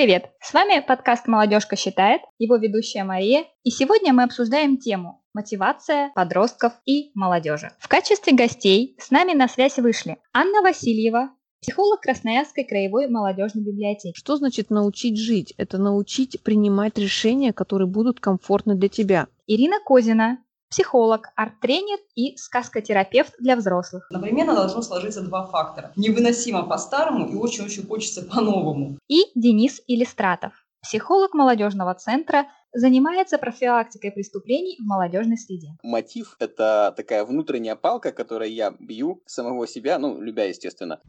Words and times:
привет! 0.00 0.30
С 0.40 0.54
вами 0.54 0.80
подкаст 0.80 1.26
«Молодежка 1.26 1.76
считает», 1.76 2.22
его 2.38 2.56
ведущая 2.56 3.04
Мария, 3.04 3.44
и 3.64 3.70
сегодня 3.70 4.14
мы 4.14 4.22
обсуждаем 4.22 4.78
тему 4.78 5.22
мотивация 5.34 6.10
подростков 6.14 6.72
и 6.86 7.10
молодежи. 7.14 7.72
В 7.78 7.86
качестве 7.86 8.32
гостей 8.32 8.96
с 8.98 9.10
нами 9.10 9.34
на 9.34 9.46
связь 9.46 9.76
вышли 9.76 10.16
Анна 10.32 10.62
Васильева, 10.62 11.32
психолог 11.60 12.00
Красноярской 12.00 12.64
краевой 12.64 13.08
молодежной 13.08 13.62
библиотеки. 13.62 14.18
Что 14.18 14.36
значит 14.36 14.70
научить 14.70 15.18
жить? 15.18 15.52
Это 15.58 15.76
научить 15.76 16.42
принимать 16.42 16.96
решения, 16.96 17.52
которые 17.52 17.86
будут 17.86 18.20
комфортны 18.20 18.76
для 18.76 18.88
тебя. 18.88 19.26
Ирина 19.46 19.80
Козина, 19.84 20.38
психолог, 20.70 21.30
арт-тренер 21.34 21.98
и 22.14 22.36
сказкотерапевт 22.36 23.34
для 23.40 23.56
взрослых. 23.56 24.06
Одновременно 24.08 24.54
должно 24.54 24.82
сложиться 24.82 25.20
два 25.20 25.44
фактора. 25.46 25.92
Невыносимо 25.96 26.62
по-старому 26.62 27.28
и 27.28 27.34
очень-очень 27.34 27.86
хочется 27.86 28.22
по-новому. 28.22 28.96
И 29.08 29.24
Денис 29.34 29.82
Илистратов, 29.88 30.52
психолог 30.80 31.34
молодежного 31.34 31.94
центра, 31.94 32.46
занимается 32.72 33.36
профилактикой 33.36 34.12
преступлений 34.12 34.76
в 34.78 34.86
молодежной 34.86 35.36
среде. 35.36 35.70
Мотив– 35.82 36.36
это 36.38 36.94
такая 36.96 37.24
внутренняя 37.24 37.74
палка, 37.74 38.12
которой 38.12 38.52
я 38.52 38.72
бью 38.78 39.22
самого 39.26 39.66
себя, 39.66 39.98
ну, 39.98 40.20
любя, 40.20 40.44
естественно. 40.44 41.00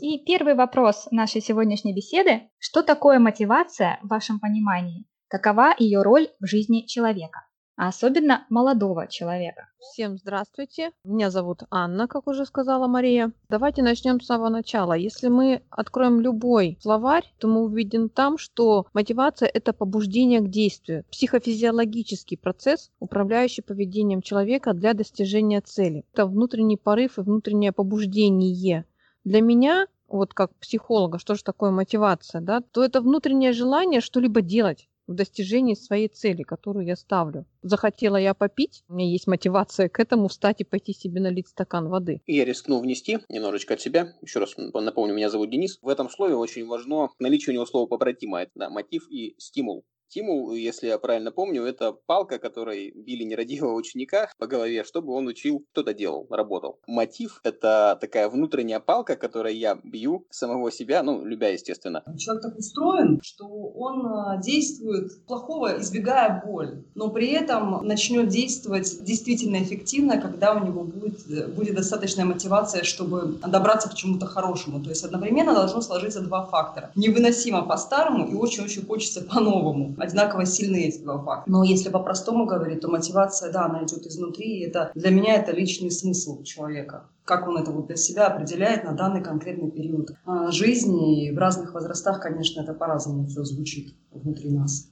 И 0.00 0.18
первый 0.24 0.54
вопрос 0.54 1.08
нашей 1.10 1.42
сегодняшней 1.42 1.94
беседы. 1.94 2.48
Что 2.58 2.82
такое 2.82 3.18
мотивация 3.18 3.98
в 4.02 4.08
вашем 4.08 4.40
понимании? 4.40 5.04
Какова 5.28 5.74
ее 5.76 6.02
роль 6.02 6.28
в 6.38 6.46
жизни 6.46 6.82
человека? 6.82 7.46
а 7.78 7.88
особенно 7.88 8.46
молодого 8.48 9.06
человека. 9.06 9.68
Всем 9.78 10.16
здравствуйте. 10.16 10.92
Меня 11.04 11.30
зовут 11.30 11.64
Анна, 11.70 12.08
как 12.08 12.26
уже 12.26 12.46
сказала 12.46 12.86
Мария. 12.86 13.32
Давайте 13.50 13.82
начнем 13.82 14.18
с 14.20 14.26
самого 14.26 14.48
начала. 14.48 14.94
Если 14.94 15.28
мы 15.28 15.62
откроем 15.68 16.20
любой 16.20 16.78
словарь, 16.80 17.30
то 17.38 17.48
мы 17.48 17.64
увидим 17.64 18.08
там, 18.08 18.38
что 18.38 18.86
мотивация– 18.94 19.50
это 19.54 19.74
побуждение 19.74 20.40
к 20.40 20.48
действию, 20.48 21.04
психофизиологический 21.10 22.38
процесс, 22.38 22.90
управляющий 22.98 23.60
поведением 23.60 24.22
человека 24.22 24.72
для 24.72 24.94
достижения 24.94 25.60
цели. 25.60 26.04
Это 26.14 26.24
внутренний 26.24 26.78
порыв 26.78 27.18
и 27.18 27.22
внутреннее 27.22 27.72
побуждение. 27.72 28.86
Для 29.24 29.42
меня 29.42 29.86
вот 30.08 30.32
как 30.32 30.54
психолога, 30.56 31.18
что 31.18 31.34
же 31.34 31.44
такое 31.44 31.70
мотивация, 31.72 32.40
да, 32.40 32.60
то 32.60 32.82
это 32.82 33.00
внутреннее 33.02 33.52
желание 33.52 34.00
что-либо 34.00 34.40
делать, 34.40 34.88
в 35.06 35.14
достижении 35.14 35.74
своей 35.74 36.08
цели, 36.08 36.42
которую 36.42 36.86
я 36.86 36.96
ставлю. 36.96 37.46
Захотела 37.62 38.16
я 38.16 38.34
попить, 38.34 38.84
у 38.88 38.94
меня 38.94 39.08
есть 39.08 39.26
мотивация 39.26 39.88
к 39.88 39.98
этому 40.00 40.28
встать 40.28 40.60
и 40.60 40.64
пойти 40.64 40.92
себе 40.92 41.20
налить 41.20 41.48
стакан 41.48 41.88
воды. 41.88 42.22
И 42.26 42.36
я 42.36 42.44
рискнул 42.44 42.80
внести 42.80 43.18
немножечко 43.28 43.74
от 43.74 43.80
себя. 43.80 44.14
Еще 44.22 44.38
раз 44.38 44.54
напомню, 44.56 45.14
меня 45.14 45.30
зовут 45.30 45.50
Денис. 45.50 45.78
В 45.82 45.88
этом 45.88 46.10
слове 46.10 46.34
очень 46.34 46.66
важно 46.66 47.10
наличие 47.18 47.52
у 47.52 47.54
него 47.54 47.66
слова 47.66 47.86
побратима. 47.86 48.42
Это 48.42 48.52
да, 48.54 48.70
мотив 48.70 49.10
и 49.10 49.34
стимул. 49.38 49.84
Стимул, 50.08 50.52
если 50.52 50.86
я 50.86 50.98
правильно 50.98 51.32
помню, 51.32 51.64
это 51.64 51.92
палка, 51.92 52.38
которой 52.38 52.92
били 52.94 53.24
нерадивого 53.24 53.74
ученика 53.74 54.30
по 54.38 54.46
голове, 54.46 54.84
чтобы 54.84 55.12
он 55.12 55.26
учил, 55.26 55.64
кто-то 55.72 55.94
делал, 55.94 56.28
работал. 56.30 56.78
Мотив– 56.86 57.40
это 57.42 57.98
такая 58.00 58.28
внутренняя 58.28 58.78
палка, 58.78 59.16
которой 59.16 59.56
я 59.56 59.80
бью 59.82 60.24
самого 60.30 60.70
себя, 60.70 61.02
ну, 61.02 61.24
любя, 61.24 61.48
естественно. 61.48 62.04
Человек 62.16 62.44
так 62.44 62.56
устроен, 62.56 63.20
что 63.20 63.46
он 63.46 64.06
а, 64.06 64.36
действует 64.40 65.24
плохого, 65.26 65.80
избегая 65.80 66.40
боль, 66.46 66.84
но 66.94 67.10
при 67.10 67.32
этом 67.32 67.84
начнет 67.84 68.28
действовать 68.28 69.02
действительно 69.02 69.60
эффективно, 69.60 70.20
когда 70.20 70.54
у 70.54 70.64
него 70.64 70.84
будет, 70.84 71.52
будет 71.52 71.74
достаточная 71.74 72.24
мотивация, 72.24 72.84
чтобы 72.84 73.38
добраться 73.44 73.88
к 73.88 73.94
чему-то 73.94 74.26
хорошему. 74.26 74.80
То 74.80 74.90
есть 74.90 75.02
одновременно 75.04 75.52
должно 75.52 75.80
сложиться 75.80 76.20
два 76.20 76.46
фактора. 76.46 76.92
Невыносимо 76.94 77.66
по-старому 77.66 78.28
и 78.28 78.34
очень-очень 78.34 78.86
хочется 78.86 79.22
по-новому 79.22 79.95
одинаково 79.98 80.46
сильные 80.46 80.88
эти 80.88 81.02
два 81.02 81.18
фактора. 81.18 81.44
Но 81.46 81.64
если 81.64 81.90
по-простому 81.90 82.46
говорить, 82.46 82.80
то 82.80 82.88
мотивация, 82.88 83.52
да, 83.52 83.66
она 83.66 83.84
идет 83.84 84.06
изнутри, 84.06 84.58
и 84.58 84.66
это 84.66 84.90
для 84.94 85.10
меня 85.10 85.34
это 85.34 85.52
личный 85.52 85.90
смысл 85.90 86.42
человека 86.42 87.08
как 87.26 87.48
он 87.48 87.58
это 87.58 87.72
вот 87.72 87.88
для 87.88 87.96
себя 87.96 88.28
определяет 88.28 88.84
на 88.84 88.92
данный 88.92 89.20
конкретный 89.20 89.68
период 89.68 90.12
а, 90.24 90.52
жизни. 90.52 91.26
И 91.26 91.32
в 91.32 91.38
разных 91.38 91.74
возрастах, 91.74 92.20
конечно, 92.20 92.60
это 92.60 92.72
по-разному 92.72 93.26
все 93.26 93.42
звучит 93.42 93.96
внутри 94.12 94.50
нас 94.50 94.88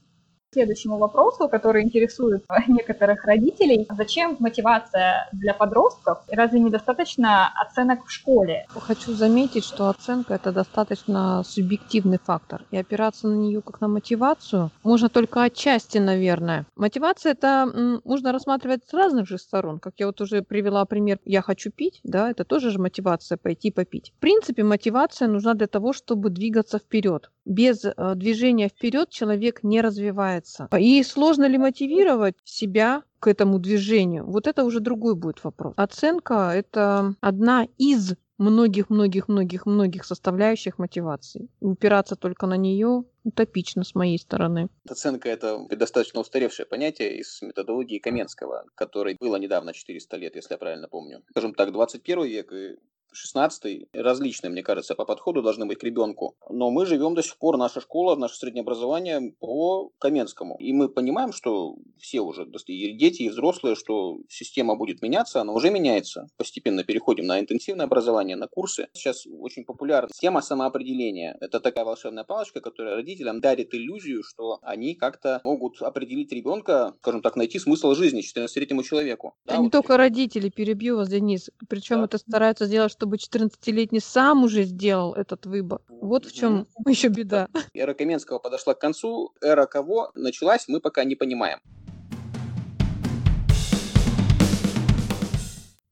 следующему 0.55 0.99
вопросу, 0.99 1.49
который 1.49 1.83
интересует 1.83 2.45
некоторых 2.69 3.25
родителей. 3.25 3.87
Зачем 3.91 4.37
мотивация 4.39 5.29
для 5.33 5.53
подростков? 5.53 6.19
Разве 6.29 6.61
недостаточно 6.61 7.53
оценок 7.61 8.07
в 8.07 8.11
школе? 8.11 8.67
Хочу 8.69 9.13
заметить, 9.13 9.65
что 9.65 9.89
оценка 9.89 10.35
это 10.35 10.53
достаточно 10.53 11.43
субъективный 11.45 12.19
фактор. 12.23 12.65
И 12.71 12.77
опираться 12.77 13.29
на 13.29 13.35
нее 13.35 13.61
как 13.61 13.81
на 13.81 13.89
мотивацию 13.89 14.71
можно 14.83 15.09
только 15.09 15.43
отчасти, 15.43 15.99
наверное. 15.99 16.67
Мотивация 16.77 17.33
это 17.33 18.01
можно 18.05 18.33
рассматривать 18.33 18.83
с 18.89 18.95
разных 18.95 19.27
же 19.29 19.39
сторон. 19.39 19.79
Как 19.79 19.95
я 19.99 20.07
вот 20.07 20.21
уже 20.21 20.43
привела 20.43 20.85
пример 20.85 21.19
«я 21.25 21.43
хочу 21.43 21.71
пить», 21.71 22.01
да, 22.05 22.31
это 22.31 22.45
тоже 22.45 22.71
же 22.71 22.79
мотивация 22.79 23.37
пойти 23.37 23.71
попить. 23.71 24.13
В 24.17 24.21
принципе, 24.21 24.63
мотивация 24.63 25.29
нужна 25.29 25.55
для 25.55 25.67
того, 25.67 25.93
чтобы 25.93 26.31
двигаться 26.31 26.79
вперед. 26.79 27.31
Без 27.45 27.85
э, 27.85 27.93
движения 28.15 28.69
вперед 28.69 29.11
человек 29.11 29.63
не 29.63 29.81
развивается. 29.81 30.44
И 30.78 31.03
сложно 31.03 31.47
ли 31.47 31.59
мотивировать 31.59 32.37
себя 32.44 33.03
к 33.21 33.27
этому 33.27 33.59
движению? 33.59 34.27
Вот 34.27 34.47
это 34.47 34.65
уже 34.65 34.81
другой 34.81 35.15
будет 35.15 35.43
вопрос. 35.44 35.75
Оценка– 35.77 36.53
это 36.55 37.15
одна 37.21 37.66
из 37.78 38.15
многих-многих-многих-многих 38.38 40.05
составляющих 40.05 40.78
мотивации. 40.78 41.49
Упираться 41.60 42.16
только 42.16 42.47
на 42.47 42.56
нее 42.56 43.05
утопично 43.22 43.84
с 43.84 43.94
моей 43.94 44.19
стороны. 44.19 44.69
Оценка– 44.88 45.28
это 45.31 45.66
достаточно 45.71 46.21
устаревшее 46.21 46.66
понятие 46.66 47.19
из 47.19 47.41
методологии 47.43 47.99
Каменского, 47.99 48.65
которой 48.75 49.16
было 49.19 49.37
недавно 49.37 49.72
400 49.72 50.16
лет, 50.16 50.37
если 50.37 50.55
я 50.55 50.59
правильно 50.59 50.88
помню. 50.88 51.22
Скажем 51.31 51.55
так, 51.55 51.72
21 51.72 52.25
век 52.25 52.53
и 52.53 52.76
16 53.15 53.89
различные, 53.93 54.51
мне 54.51 54.63
кажется, 54.63 54.95
по 54.95 55.05
подходу 55.05 55.43
должны 55.43 55.67
быть 55.67 55.79
к 55.79 55.85
ребенку. 55.85 56.37
Но 56.51 56.71
мы 56.71 56.87
живем 56.87 57.15
до 57.15 57.23
сих 57.23 57.39
пор, 57.39 57.57
наша 57.57 57.81
школа, 57.81 58.17
наше 58.17 58.37
среднее 58.37 58.63
образование 58.63 59.35
по 59.41 59.91
Каменскому. 59.99 60.57
И 60.59 60.73
мы 60.73 60.89
понимаем, 60.89 61.33
что 61.33 61.77
все 61.99 62.21
уже, 62.21 62.47
и 62.67 62.93
дети, 62.93 63.23
и 63.23 63.29
взрослые, 63.29 63.77
что 63.77 64.19
система 64.29 64.77
будет 64.77 65.03
меняться, 65.03 65.41
она 65.41 65.53
уже 65.53 65.71
меняется. 65.71 66.27
Постепенно 66.37 66.85
переходим 66.85 67.27
на 67.27 67.41
интенсивное 67.41 67.87
образование, 67.87 68.37
на 68.37 68.49
курсы. 68.49 68.89
Сейчас 68.93 69.27
очень 69.27 69.65
популярна 69.65 70.11
тема 70.13 70.43
самоопределения. 70.43 71.37
Это 71.41 71.61
такая 71.61 71.85
волшебная 71.85 72.25
палочка, 72.25 72.61
которая 72.61 72.97
родителям 72.97 73.41
дарит 73.41 73.75
иллюзию, 73.75 74.23
что 74.23 74.59
они 74.63 74.95
как-то 74.95 75.41
могут 75.45 75.81
определить 75.83 76.33
ребенка, 76.33 76.95
скажем 77.01 77.23
так, 77.23 77.37
найти 77.37 77.59
смысл 77.59 77.95
жизни 77.95 78.23
14-летнему 78.23 78.83
человеку. 78.83 79.35
Да, 79.45 79.57
не 79.57 79.65
вот 79.65 79.73
только 79.73 79.97
родители, 79.97 80.49
перебью 80.49 80.97
вас, 80.97 81.09
Денис. 81.09 81.51
Причем 81.69 81.99
да. 81.99 82.05
это 82.05 82.19
стараются 82.19 82.67
сделать, 82.67 82.93
что 82.93 83.04
чтобы 83.05 83.17
14-летний 83.17 84.01
сам 84.01 84.45
уже 84.45 84.63
сделал 84.63 85.13
этот 85.13 85.45
выбор. 85.45 85.83
Вот 85.89 86.25
в 86.25 86.33
чем 86.33 86.67
еще 86.89 87.09
беда. 87.09 87.49
Эра 87.75 87.93
Каменского 87.93 88.39
подошла 88.39 88.73
к 88.73 88.81
концу, 88.81 89.35
эра 89.43 89.67
кого 89.67 90.11
началась, 90.15 90.69
мы 90.69 90.81
пока 90.81 91.05
не 91.05 91.15
понимаем. 91.15 91.59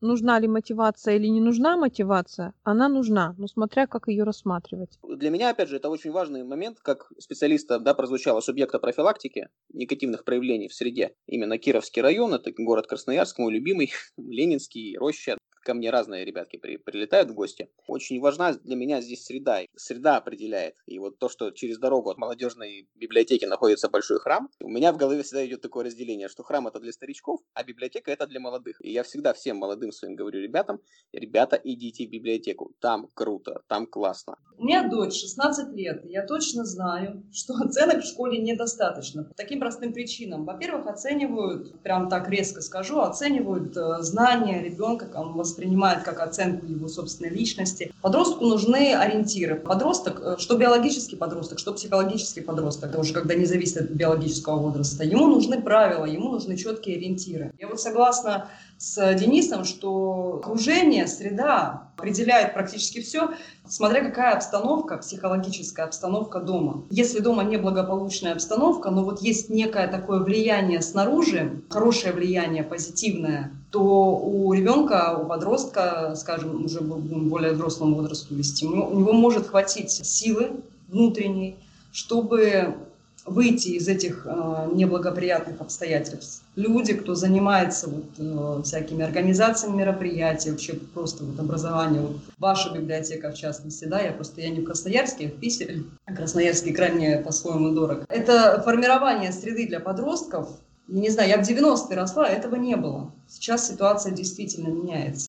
нужна 0.03 0.39
ли 0.41 0.49
мотивация 0.49 1.17
или 1.17 1.29
не 1.29 1.41
нужна 1.41 1.77
мотивация, 1.77 2.53
она 2.65 2.89
нужна, 2.89 3.35
но 3.39 3.47
смотря 3.47 3.87
как 3.87 4.09
ее 4.09 4.25
рассматривать. 4.25 4.99
Для 5.03 5.31
меня, 5.31 5.51
опять 5.51 5.69
же, 5.69 5.77
это 5.77 5.89
очень 5.89 6.11
важный 6.11 6.45
момент, 6.45 6.81
как 6.81 7.11
специалиста, 7.19 7.79
да, 7.79 7.95
прозвучало 7.95 8.41
субъекта 8.41 8.79
профилактики 8.79 9.49
негативных 9.73 10.25
проявлений 10.25 10.69
в 10.69 10.75
среде. 10.75 11.15
Именно 11.27 11.57
Кировский 11.57 12.03
район, 12.03 12.35
это 12.35 12.53
город 12.53 12.87
Красноярск, 12.87 13.39
мой 13.39 13.53
любимый, 13.53 13.93
Ленинский, 14.19 14.99
Роща, 14.99 15.39
ко 15.63 15.75
мне 15.75 15.91
разные 15.91 16.25
ребятки 16.25 16.57
при, 16.57 16.77
прилетают 16.77 17.31
в 17.31 17.35
гости. 17.35 17.69
Очень 17.87 18.21
важна 18.21 18.53
для 18.55 18.77
меня 18.77 19.01
здесь 19.01 19.25
среда. 19.25 19.61
Среда 19.77 20.17
определяет. 20.17 20.77
И 20.87 20.99
вот 20.99 21.19
то, 21.19 21.29
что 21.29 21.51
через 21.51 21.79
дорогу 21.79 22.11
от 22.11 22.19
молодежной 22.19 22.89
библиотеки 22.95 23.45
находится 23.45 23.89
большой 23.89 24.19
храм, 24.19 24.49
у 24.61 24.69
меня 24.69 24.93
в 24.93 24.97
голове 24.97 25.23
всегда 25.23 25.47
идет 25.47 25.61
такое 25.61 25.85
разделение, 25.85 26.29
что 26.29 26.43
храм 26.43 26.67
это 26.67 26.81
для 26.81 26.93
старичков, 26.93 27.41
а 27.55 27.65
библиотека 27.65 28.11
это 28.11 28.27
для 28.27 28.41
молодых. 28.41 28.77
И 28.85 28.91
я 28.91 29.03
всегда 29.03 29.33
всем 29.33 29.57
молодым 29.57 29.93
своим 29.93 30.17
говорю 30.17 30.41
ребятам, 30.41 30.81
ребята, 31.13 31.61
идите 31.63 32.07
в 32.07 32.11
библиотеку, 32.11 32.75
там 32.81 33.09
круто, 33.15 33.63
там 33.69 33.87
классно. 33.87 34.37
У 34.63 34.65
меня 34.65 34.89
дочь 34.89 35.21
16 35.21 35.73
лет, 35.73 36.05
и 36.05 36.13
я 36.13 36.25
точно 36.25 36.65
знаю, 36.65 37.25
что 37.33 37.55
оценок 37.61 38.05
в 38.05 38.07
школе 38.07 38.39
недостаточно. 38.39 39.25
По 39.25 39.35
таким 39.35 39.59
простым 39.59 39.93
причинам. 39.93 40.45
Во-первых, 40.45 40.87
оценивают, 40.87 41.81
прям 41.83 42.09
так 42.09 42.29
резко 42.29 42.61
скажу, 42.61 43.01
оценивают 43.01 43.77
э, 43.77 44.03
знания 44.03 44.63
ребенка, 44.63 45.09
воспринимает 45.17 46.05
как 46.05 46.21
оценку 46.21 46.67
его 46.67 46.87
собственной 46.87 47.31
личности. 47.31 47.93
Подростку 48.03 48.45
нужны 48.45 48.95
ориентиры. 48.95 49.57
Подросток, 49.57 50.21
э, 50.23 50.37
что 50.39 50.57
биологический 50.57 51.17
подросток, 51.17 51.59
что 51.59 51.73
психологический 51.73 52.43
подросток, 52.43 52.91
это 52.91 53.01
уже 53.01 53.15
когда 53.15 53.35
не 53.35 53.47
зависит 53.47 53.79
от 53.79 53.91
биологического 53.91 54.59
возраста, 54.59 55.03
ему 55.03 55.27
нужны 55.27 55.61
правила, 55.61 56.05
ему 56.05 56.31
нужны 56.31 56.57
четкие 56.57 56.99
ориентиры. 56.99 57.53
Я 57.59 57.67
вот 57.67 57.81
согласна 57.81 58.47
с 58.79 59.15
Денисом, 59.15 59.65
что 59.65 60.41
окружение, 60.41 61.09
среда 61.09 61.92
определяет 62.03 62.53
практически 62.53 63.01
все, 63.01 63.31
смотря 63.69 64.03
какая 64.05 64.35
обстановка, 64.35 64.97
психологическая 64.99 65.87
обстановка 65.87 66.41
дома. 66.41 66.83
Если 66.91 67.21
дома 67.21 67.45
неблагополучная 67.45 68.33
обстановка, 68.33 68.91
но 68.91 69.05
вот 69.05 69.23
есть 69.23 69.49
некое 69.51 69.87
такое 69.87 70.19
влияние 70.19 70.83
снаружи, 70.83 71.63
хорошее 71.71 72.13
влияние, 72.13 72.65
позитивное, 72.65 73.53
то 73.71 74.17
у 74.17 74.53
ребенка, 74.53 75.17
у 75.23 75.27
подростка, 75.27 76.15
скажем, 76.17 76.65
уже 76.65 76.81
более 76.81 77.53
взрослому 77.53 77.97
возрасту 77.97 78.35
вести, 78.35 78.67
у 78.67 78.99
него, 78.99 79.13
может 79.13 79.47
хватить 79.47 79.93
силы 79.93 80.51
внутренней, 80.89 81.57
чтобы 81.93 82.75
выйти 83.25 83.69
из 83.69 83.89
этих 83.89 84.27
э, 84.27 84.69
неблагоприятных 84.73 85.61
обстоятельств. 85.61 86.43
Люди, 86.57 86.95
кто 86.95 87.15
занимается 87.15 87.89
вот, 87.89 88.05
э, 88.19 88.63
всякими 88.65 89.05
организациями 89.05 89.77
мероприятий, 89.77 90.51
вообще 90.51 90.75
просто 90.75 91.25
вот 91.25 91.39
образование, 91.39 92.03
вот 92.03 92.17
ваша 92.39 92.75
библиотека 92.75 93.31
в 93.31 93.35
частности, 93.35 93.85
да, 93.85 94.01
я 94.01 94.13
просто, 94.13 94.41
я 94.41 94.51
не 94.51 94.61
в 94.61 94.65
Красноярске, 94.65 95.25
я 95.25 95.31
в 95.31 95.35
Питере, 95.35 95.85
а 96.05 96.15
Красноярский 96.15 96.73
край 96.73 96.93
мне 96.93 97.19
по-своему 97.19 97.71
дорог. 97.71 98.05
Это 98.09 98.61
формирование 98.65 99.33
среды 99.33 99.67
для 99.67 99.81
подростков, 99.81 100.49
я 100.89 101.01
не 101.01 101.11
знаю, 101.11 101.29
я 101.29 101.43
в 101.43 101.49
90-е 101.49 101.97
росла, 101.97 102.29
этого 102.29 102.57
не 102.57 102.77
было. 102.77 103.13
Сейчас 103.29 103.69
ситуация 103.69 104.13
действительно 104.13 104.69
меняется. 104.69 105.29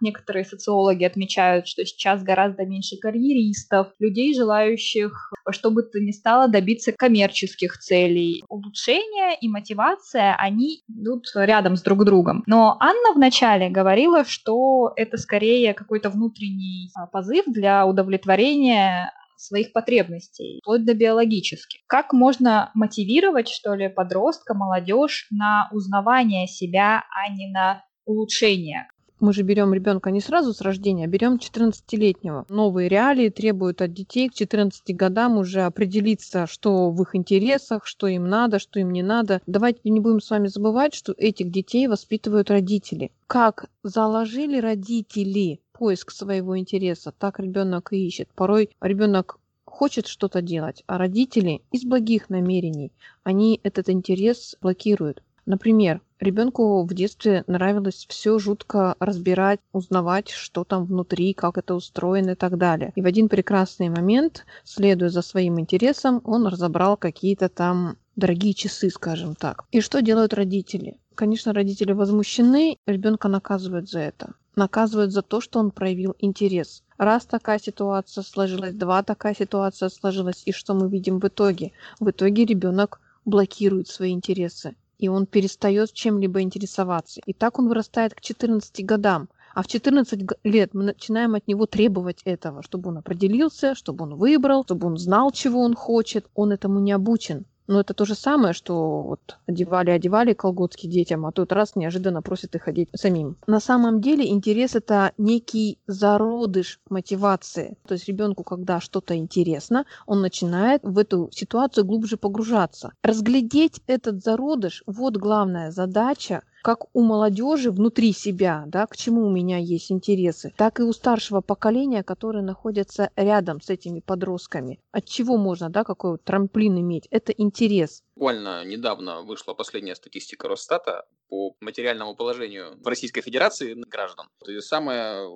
Некоторые 0.00 0.44
социологи 0.44 1.04
отмечают, 1.04 1.66
что 1.66 1.84
сейчас 1.84 2.22
гораздо 2.22 2.64
меньше 2.64 2.96
карьеристов, 2.96 3.88
людей, 3.98 4.34
желающих 4.34 5.32
что 5.50 5.70
бы 5.70 5.82
то 5.82 5.98
ни 5.98 6.12
стало 6.12 6.48
добиться 6.48 6.92
коммерческих 6.92 7.78
целей. 7.78 8.44
Улучшение 8.48 9.36
и 9.40 9.48
мотивация, 9.48 10.34
они 10.36 10.82
идут 10.88 11.26
рядом 11.34 11.76
с 11.76 11.82
друг 11.82 12.04
другом. 12.04 12.42
Но 12.46 12.76
Анна 12.80 13.14
вначале 13.14 13.70
говорила, 13.70 14.24
что 14.24 14.92
это 14.96 15.16
скорее 15.16 15.74
какой-то 15.74 16.10
внутренний 16.10 16.90
а, 16.94 17.06
позыв 17.06 17.44
для 17.46 17.86
удовлетворения 17.86 19.12
своих 19.36 19.72
потребностей, 19.72 20.60
вплоть 20.62 20.84
до 20.84 20.94
биологических. 20.94 21.80
Как 21.86 22.12
можно 22.12 22.70
мотивировать, 22.74 23.48
что 23.48 23.74
ли, 23.74 23.88
подростка, 23.88 24.54
молодежь 24.54 25.28
на 25.30 25.68
узнавание 25.72 26.48
себя, 26.48 27.04
а 27.10 27.32
не 27.32 27.48
на 27.48 27.84
улучшение? 28.04 28.88
Мы 29.20 29.32
же 29.32 29.42
берем 29.42 29.74
ребенка 29.74 30.10
не 30.10 30.20
сразу 30.20 30.52
с 30.52 30.60
рождения, 30.60 31.04
а 31.04 31.08
берем 31.08 31.36
14-летнего. 31.36 32.46
Новые 32.48 32.88
реалии 32.88 33.28
требуют 33.28 33.82
от 33.82 33.92
детей 33.92 34.28
к 34.28 34.34
14 34.34 34.94
годам 34.96 35.38
уже 35.38 35.62
определиться, 35.62 36.46
что 36.46 36.90
в 36.90 37.02
их 37.02 37.14
интересах, 37.14 37.86
что 37.86 38.06
им 38.06 38.28
надо, 38.28 38.58
что 38.58 38.80
им 38.80 38.90
не 38.90 39.02
надо. 39.02 39.40
Давайте 39.46 39.80
не 39.84 40.00
будем 40.00 40.20
с 40.20 40.30
вами 40.30 40.48
забывать, 40.48 40.94
что 40.94 41.14
этих 41.16 41.50
детей 41.50 41.88
воспитывают 41.88 42.50
родители. 42.50 43.12
Как 43.26 43.66
заложили 43.82 44.58
родители 44.58 45.60
поиск 45.72 46.10
своего 46.10 46.58
интереса, 46.58 47.12
так 47.16 47.38
ребенок 47.38 47.92
и 47.92 48.06
ищет. 48.06 48.28
Порой 48.34 48.70
ребенок 48.80 49.38
хочет 49.64 50.06
что-то 50.08 50.42
делать, 50.42 50.82
а 50.86 50.98
родители 50.98 51.62
из 51.70 51.84
благих 51.84 52.30
намерений, 52.30 52.92
они 53.22 53.60
этот 53.62 53.88
интерес 53.88 54.56
блокируют. 54.60 55.22
Например, 55.48 56.02
ребенку 56.20 56.84
в 56.84 56.92
детстве 56.92 57.42
нравилось 57.46 58.04
все 58.06 58.38
жутко 58.38 58.96
разбирать, 59.00 59.60
узнавать, 59.72 60.28
что 60.28 60.62
там 60.62 60.84
внутри, 60.84 61.32
как 61.32 61.56
это 61.56 61.74
устроено 61.74 62.32
и 62.32 62.34
так 62.34 62.58
далее. 62.58 62.92
И 62.96 63.00
в 63.00 63.06
один 63.06 63.30
прекрасный 63.30 63.88
момент, 63.88 64.44
следуя 64.64 65.08
за 65.08 65.22
своим 65.22 65.58
интересом, 65.58 66.20
он 66.24 66.46
разобрал 66.46 66.98
какие-то 66.98 67.48
там 67.48 67.96
дорогие 68.14 68.52
часы, 68.52 68.90
скажем 68.90 69.34
так. 69.34 69.64
И 69.72 69.80
что 69.80 70.02
делают 70.02 70.34
родители? 70.34 70.98
Конечно, 71.14 71.54
родители 71.54 71.92
возмущены, 71.92 72.76
ребенка 72.86 73.28
наказывают 73.28 73.88
за 73.88 74.00
это. 74.00 74.34
Наказывают 74.54 75.12
за 75.12 75.22
то, 75.22 75.40
что 75.40 75.60
он 75.60 75.70
проявил 75.70 76.14
интерес. 76.18 76.82
Раз 76.98 77.24
такая 77.24 77.58
ситуация 77.58 78.22
сложилась, 78.22 78.74
два 78.74 79.02
такая 79.02 79.34
ситуация 79.34 79.88
сложилась, 79.88 80.42
и 80.44 80.52
что 80.52 80.74
мы 80.74 80.90
видим 80.90 81.20
в 81.20 81.26
итоге? 81.26 81.72
В 82.00 82.10
итоге 82.10 82.44
ребенок 82.44 83.00
блокирует 83.24 83.88
свои 83.88 84.12
интересы 84.12 84.76
и 84.98 85.08
он 85.08 85.26
перестает 85.26 85.92
чем-либо 85.92 86.42
интересоваться. 86.42 87.20
И 87.24 87.32
так 87.32 87.58
он 87.58 87.68
вырастает 87.68 88.14
к 88.14 88.20
14 88.20 88.84
годам. 88.84 89.28
А 89.54 89.62
в 89.62 89.66
14 89.66 90.20
лет 90.44 90.74
мы 90.74 90.84
начинаем 90.84 91.34
от 91.34 91.48
него 91.48 91.66
требовать 91.66 92.22
этого, 92.24 92.62
чтобы 92.62 92.90
он 92.90 92.98
определился, 92.98 93.74
чтобы 93.74 94.04
он 94.04 94.14
выбрал, 94.16 94.64
чтобы 94.64 94.86
он 94.86 94.98
знал, 94.98 95.32
чего 95.32 95.62
он 95.62 95.74
хочет. 95.74 96.26
Он 96.34 96.52
этому 96.52 96.80
не 96.80 96.92
обучен. 96.92 97.44
Но 97.68 97.80
это 97.80 97.92
то 97.92 98.06
же 98.06 98.14
самое, 98.14 98.54
что 98.54 99.02
вот 99.02 99.38
одевали-одевали 99.46 100.32
колготки 100.32 100.86
детям, 100.86 101.26
а 101.26 101.32
тут 101.32 101.52
раз 101.52 101.76
неожиданно 101.76 102.22
просят 102.22 102.54
их 102.54 102.66
одеть 102.66 102.88
самим. 102.94 103.36
На 103.46 103.60
самом 103.60 104.00
деле 104.00 104.26
интерес 104.26 104.74
это 104.74 105.12
некий 105.18 105.78
зародыш 105.86 106.80
мотивации. 106.88 107.76
То 107.86 107.92
есть 107.92 108.08
ребенку, 108.08 108.42
когда 108.42 108.80
что-то 108.80 109.16
интересно, 109.16 109.84
он 110.06 110.22
начинает 110.22 110.82
в 110.82 110.98
эту 110.98 111.28
ситуацию 111.30 111.84
глубже 111.84 112.16
погружаться. 112.16 112.92
Разглядеть 113.02 113.82
этот 113.86 114.24
зародыш, 114.24 114.82
вот 114.86 115.18
главная 115.18 115.70
задача 115.70 116.42
как 116.62 116.94
у 116.94 117.02
молодежи 117.02 117.70
внутри 117.70 118.12
себя, 118.12 118.64
да, 118.66 118.86
к 118.86 118.96
чему 118.96 119.26
у 119.26 119.30
меня 119.30 119.58
есть 119.58 119.92
интересы, 119.92 120.52
так 120.56 120.80
и 120.80 120.82
у 120.82 120.92
старшего 120.92 121.40
поколения, 121.40 122.02
которые 122.02 122.42
находятся 122.42 123.10
рядом 123.16 123.60
с 123.60 123.70
этими 123.70 124.00
подростками. 124.00 124.80
От 124.92 125.04
чего 125.06 125.36
можно, 125.36 125.70
да, 125.70 125.84
какой 125.84 126.12
вот 126.12 126.24
трамплин 126.24 126.78
иметь? 126.80 127.06
Это 127.10 127.32
интерес. 127.32 128.02
Буквально 128.14 128.64
недавно 128.64 129.22
вышла 129.22 129.54
последняя 129.54 129.94
статистика 129.94 130.48
Росстата 130.48 131.06
по 131.28 131.54
материальному 131.60 132.14
положению 132.16 132.76
в 132.82 132.86
Российской 132.86 133.20
Федерации 133.20 133.74
граждан. 133.74 134.28
И 134.46 134.60
самое 134.60 135.28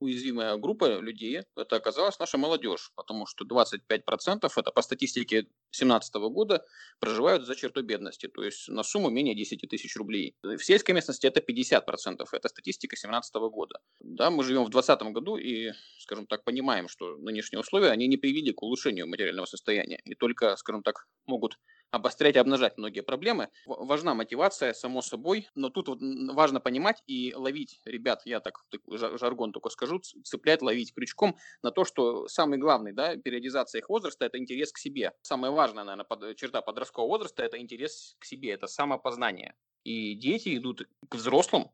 уязвимая 0.00 0.56
группа 0.56 0.98
людей, 1.00 1.42
это 1.56 1.76
оказалась 1.76 2.18
наша 2.18 2.38
молодежь, 2.38 2.92
потому 2.96 3.26
что 3.26 3.44
25% 3.44 4.50
это 4.56 4.72
по 4.72 4.82
статистике 4.82 5.42
2017 5.42 6.14
года 6.14 6.64
проживают 6.98 7.46
за 7.46 7.54
чертой 7.54 7.82
бедности, 7.82 8.26
то 8.26 8.42
есть 8.42 8.68
на 8.68 8.82
сумму 8.82 9.10
менее 9.10 9.34
10 9.34 9.68
тысяч 9.68 9.96
рублей. 9.96 10.34
В 10.42 10.58
сельской 10.58 10.94
местности 10.94 11.26
это 11.26 11.40
50%, 11.40 12.26
это 12.32 12.48
статистика 12.48 12.96
2017 12.96 13.34
года. 13.52 13.80
Да, 14.00 14.30
мы 14.30 14.42
живем 14.42 14.64
в 14.64 14.70
2020 14.70 15.12
году 15.12 15.36
и, 15.36 15.72
скажем 15.98 16.26
так, 16.26 16.44
понимаем, 16.44 16.88
что 16.88 17.16
нынешние 17.18 17.60
условия, 17.60 17.90
они 17.90 18.08
не 18.08 18.16
привели 18.16 18.52
к 18.52 18.62
улучшению 18.62 19.06
материального 19.06 19.46
состояния 19.46 20.00
и 20.04 20.14
только, 20.14 20.56
скажем 20.56 20.82
так, 20.82 21.06
могут 21.26 21.58
обострять 21.90 22.36
и 22.36 22.38
обнажать 22.38 22.78
многие 22.78 23.00
проблемы. 23.00 23.48
Важна 23.66 24.14
мотивация, 24.14 24.72
само 24.72 25.02
собой, 25.02 25.48
но 25.54 25.70
тут 25.70 25.88
вот 25.88 25.98
важно 26.32 26.60
понимать 26.60 27.02
и 27.06 27.34
ловить 27.34 27.80
ребят, 27.84 28.22
я 28.24 28.40
так 28.40 28.64
жаргон 28.86 29.52
только 29.52 29.70
скажу, 29.70 29.98
цеплять, 29.98 30.62
ловить 30.62 30.94
крючком 30.94 31.36
на 31.62 31.70
то, 31.70 31.84
что 31.84 32.28
самый 32.28 32.58
главный, 32.58 32.92
да, 32.92 33.16
периодизация 33.16 33.80
их 33.80 33.88
возраста– 33.88 34.24
это 34.26 34.38
интерес 34.38 34.72
к 34.72 34.78
себе. 34.78 35.12
Самая 35.22 35.50
важная, 35.50 35.84
наверное, 35.84 36.04
под, 36.04 36.36
черта 36.36 36.62
подросткового 36.62 37.10
возраста– 37.10 37.42
это 37.44 37.58
интерес 37.58 38.16
к 38.18 38.24
себе, 38.24 38.52
это 38.52 38.66
самопознание. 38.66 39.54
И 39.84 40.14
дети 40.14 40.56
идут 40.56 40.88
к 41.08 41.14
взрослым, 41.14 41.70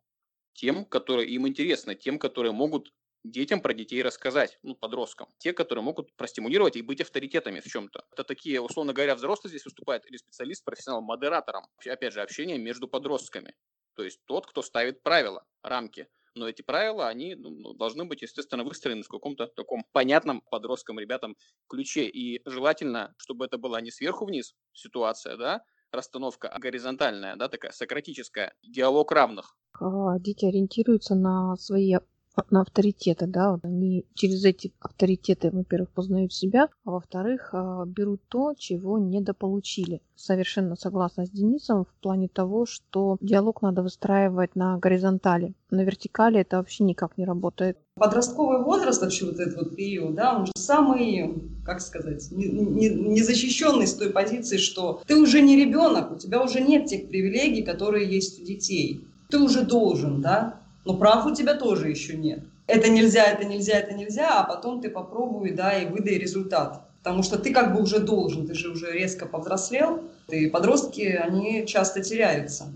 тем, 0.54 0.84
которые 0.84 1.28
им 1.28 1.46
интересны, 1.46 1.94
тем, 1.94 2.18
которые 2.18 2.52
могут 2.52 2.92
детям 3.30 3.60
про 3.60 3.74
детей 3.74 4.02
рассказать, 4.02 4.58
ну, 4.62 4.74
подросткам. 4.74 5.28
Те, 5.38 5.52
которые 5.52 5.82
могут 5.82 6.14
простимулировать 6.16 6.76
и 6.76 6.82
быть 6.82 7.00
авторитетами 7.00 7.60
в 7.60 7.64
чем-то. 7.64 8.04
Это 8.12 8.24
такие, 8.24 8.60
условно 8.60 8.92
говоря, 8.92 9.14
взрослые 9.14 9.50
здесь 9.50 9.64
выступает 9.64 10.06
или 10.06 10.16
специалист, 10.16 10.64
профессионал, 10.64 11.02
модератором. 11.02 11.64
Опять 11.84 12.12
же, 12.12 12.22
общение 12.22 12.58
между 12.58 12.88
подростками. 12.88 13.54
То 13.94 14.04
есть 14.04 14.20
тот, 14.26 14.46
кто 14.46 14.62
ставит 14.62 15.02
правила, 15.02 15.44
рамки. 15.62 16.08
Но 16.34 16.46
эти 16.48 16.60
правила, 16.60 17.08
они 17.08 17.34
ну, 17.34 17.50
ну 17.50 17.72
должны 17.72 18.04
быть, 18.04 18.20
естественно, 18.20 18.62
выстроены 18.62 19.02
в 19.02 19.08
каком-то 19.08 19.46
таком 19.46 19.84
понятном 19.92 20.42
подросткам, 20.50 21.00
ребятам 21.00 21.34
ключе. 21.66 22.08
И 22.08 22.42
желательно, 22.44 23.14
чтобы 23.16 23.46
это 23.46 23.56
была 23.56 23.80
не 23.80 23.90
сверху 23.90 24.26
вниз 24.26 24.54
ситуация, 24.74 25.36
да, 25.38 25.62
расстановка 25.92 26.48
а 26.48 26.58
горизонтальная, 26.58 27.36
да, 27.36 27.48
такая 27.48 27.72
сократическая, 27.72 28.54
диалог 28.62 29.12
равных. 29.12 29.56
Дети 30.20 30.44
ориентируются 30.44 31.14
на 31.14 31.56
свои 31.56 31.96
на 32.50 32.62
авторитеты, 32.62 33.26
да, 33.26 33.52
вот 33.52 33.64
они 33.64 34.04
через 34.14 34.44
эти 34.44 34.72
авторитеты, 34.80 35.50
во-первых, 35.50 35.90
познают 35.90 36.32
себя, 36.32 36.68
а 36.84 36.90
во-вторых, 36.92 37.50
а, 37.52 37.84
берут 37.86 38.20
то, 38.28 38.54
чего 38.56 38.98
недополучили. 38.98 40.02
Совершенно 40.14 40.76
согласна 40.76 41.26
с 41.26 41.30
Денисом 41.30 41.84
в 41.84 42.02
плане 42.02 42.28
того, 42.28 42.66
что 42.66 43.16
диалог 43.20 43.62
надо 43.62 43.82
выстраивать 43.82 44.56
на 44.56 44.78
горизонтали. 44.78 45.54
На 45.70 45.82
вертикали 45.82 46.40
это 46.40 46.58
вообще 46.58 46.84
никак 46.84 47.18
не 47.18 47.24
работает. 47.24 47.78
Подростковый 47.96 48.62
возраст, 48.62 49.00
вообще 49.00 49.26
вот 49.26 49.40
этот 49.40 49.56
вот 49.56 49.76
период, 49.76 50.14
да, 50.14 50.36
он 50.36 50.46
же 50.46 50.52
самый, 50.56 51.42
как 51.64 51.80
сказать, 51.80 52.28
незащищенный 52.30 53.78
не, 53.78 53.80
не 53.80 53.86
с 53.86 53.94
той 53.94 54.10
позиции, 54.10 54.58
что 54.58 55.00
ты 55.06 55.16
уже 55.16 55.40
не 55.40 55.56
ребенок, 55.56 56.12
у 56.12 56.16
тебя 56.16 56.42
уже 56.42 56.60
нет 56.60 56.86
тех 56.86 57.08
привилегий, 57.08 57.62
которые 57.62 58.08
есть 58.08 58.40
у 58.40 58.44
детей. 58.44 59.06
Ты 59.30 59.38
уже 59.38 59.64
должен, 59.64 60.20
да, 60.20 60.60
но 60.86 60.94
прав 60.94 61.26
у 61.26 61.34
тебя 61.34 61.54
тоже 61.54 61.90
еще 61.90 62.16
нет. 62.16 62.44
Это 62.66 62.90
нельзя, 62.90 63.24
это 63.24 63.44
нельзя, 63.44 63.74
это 63.74 63.94
нельзя, 63.94 64.40
а 64.40 64.44
потом 64.44 64.80
ты 64.80 64.88
попробуй, 64.88 65.52
да, 65.52 65.72
и 65.72 65.86
выдай 65.86 66.14
результат. 66.14 66.88
Потому 67.02 67.22
что 67.22 67.38
ты 67.38 67.52
как 67.52 67.74
бы 67.74 67.82
уже 67.82 68.00
должен, 68.00 68.46
ты 68.46 68.54
же 68.54 68.70
уже 68.70 68.92
резко 68.92 69.26
повзрослел, 69.26 70.00
и 70.28 70.46
подростки, 70.46 71.02
они 71.02 71.66
часто 71.66 72.02
теряются. 72.02 72.66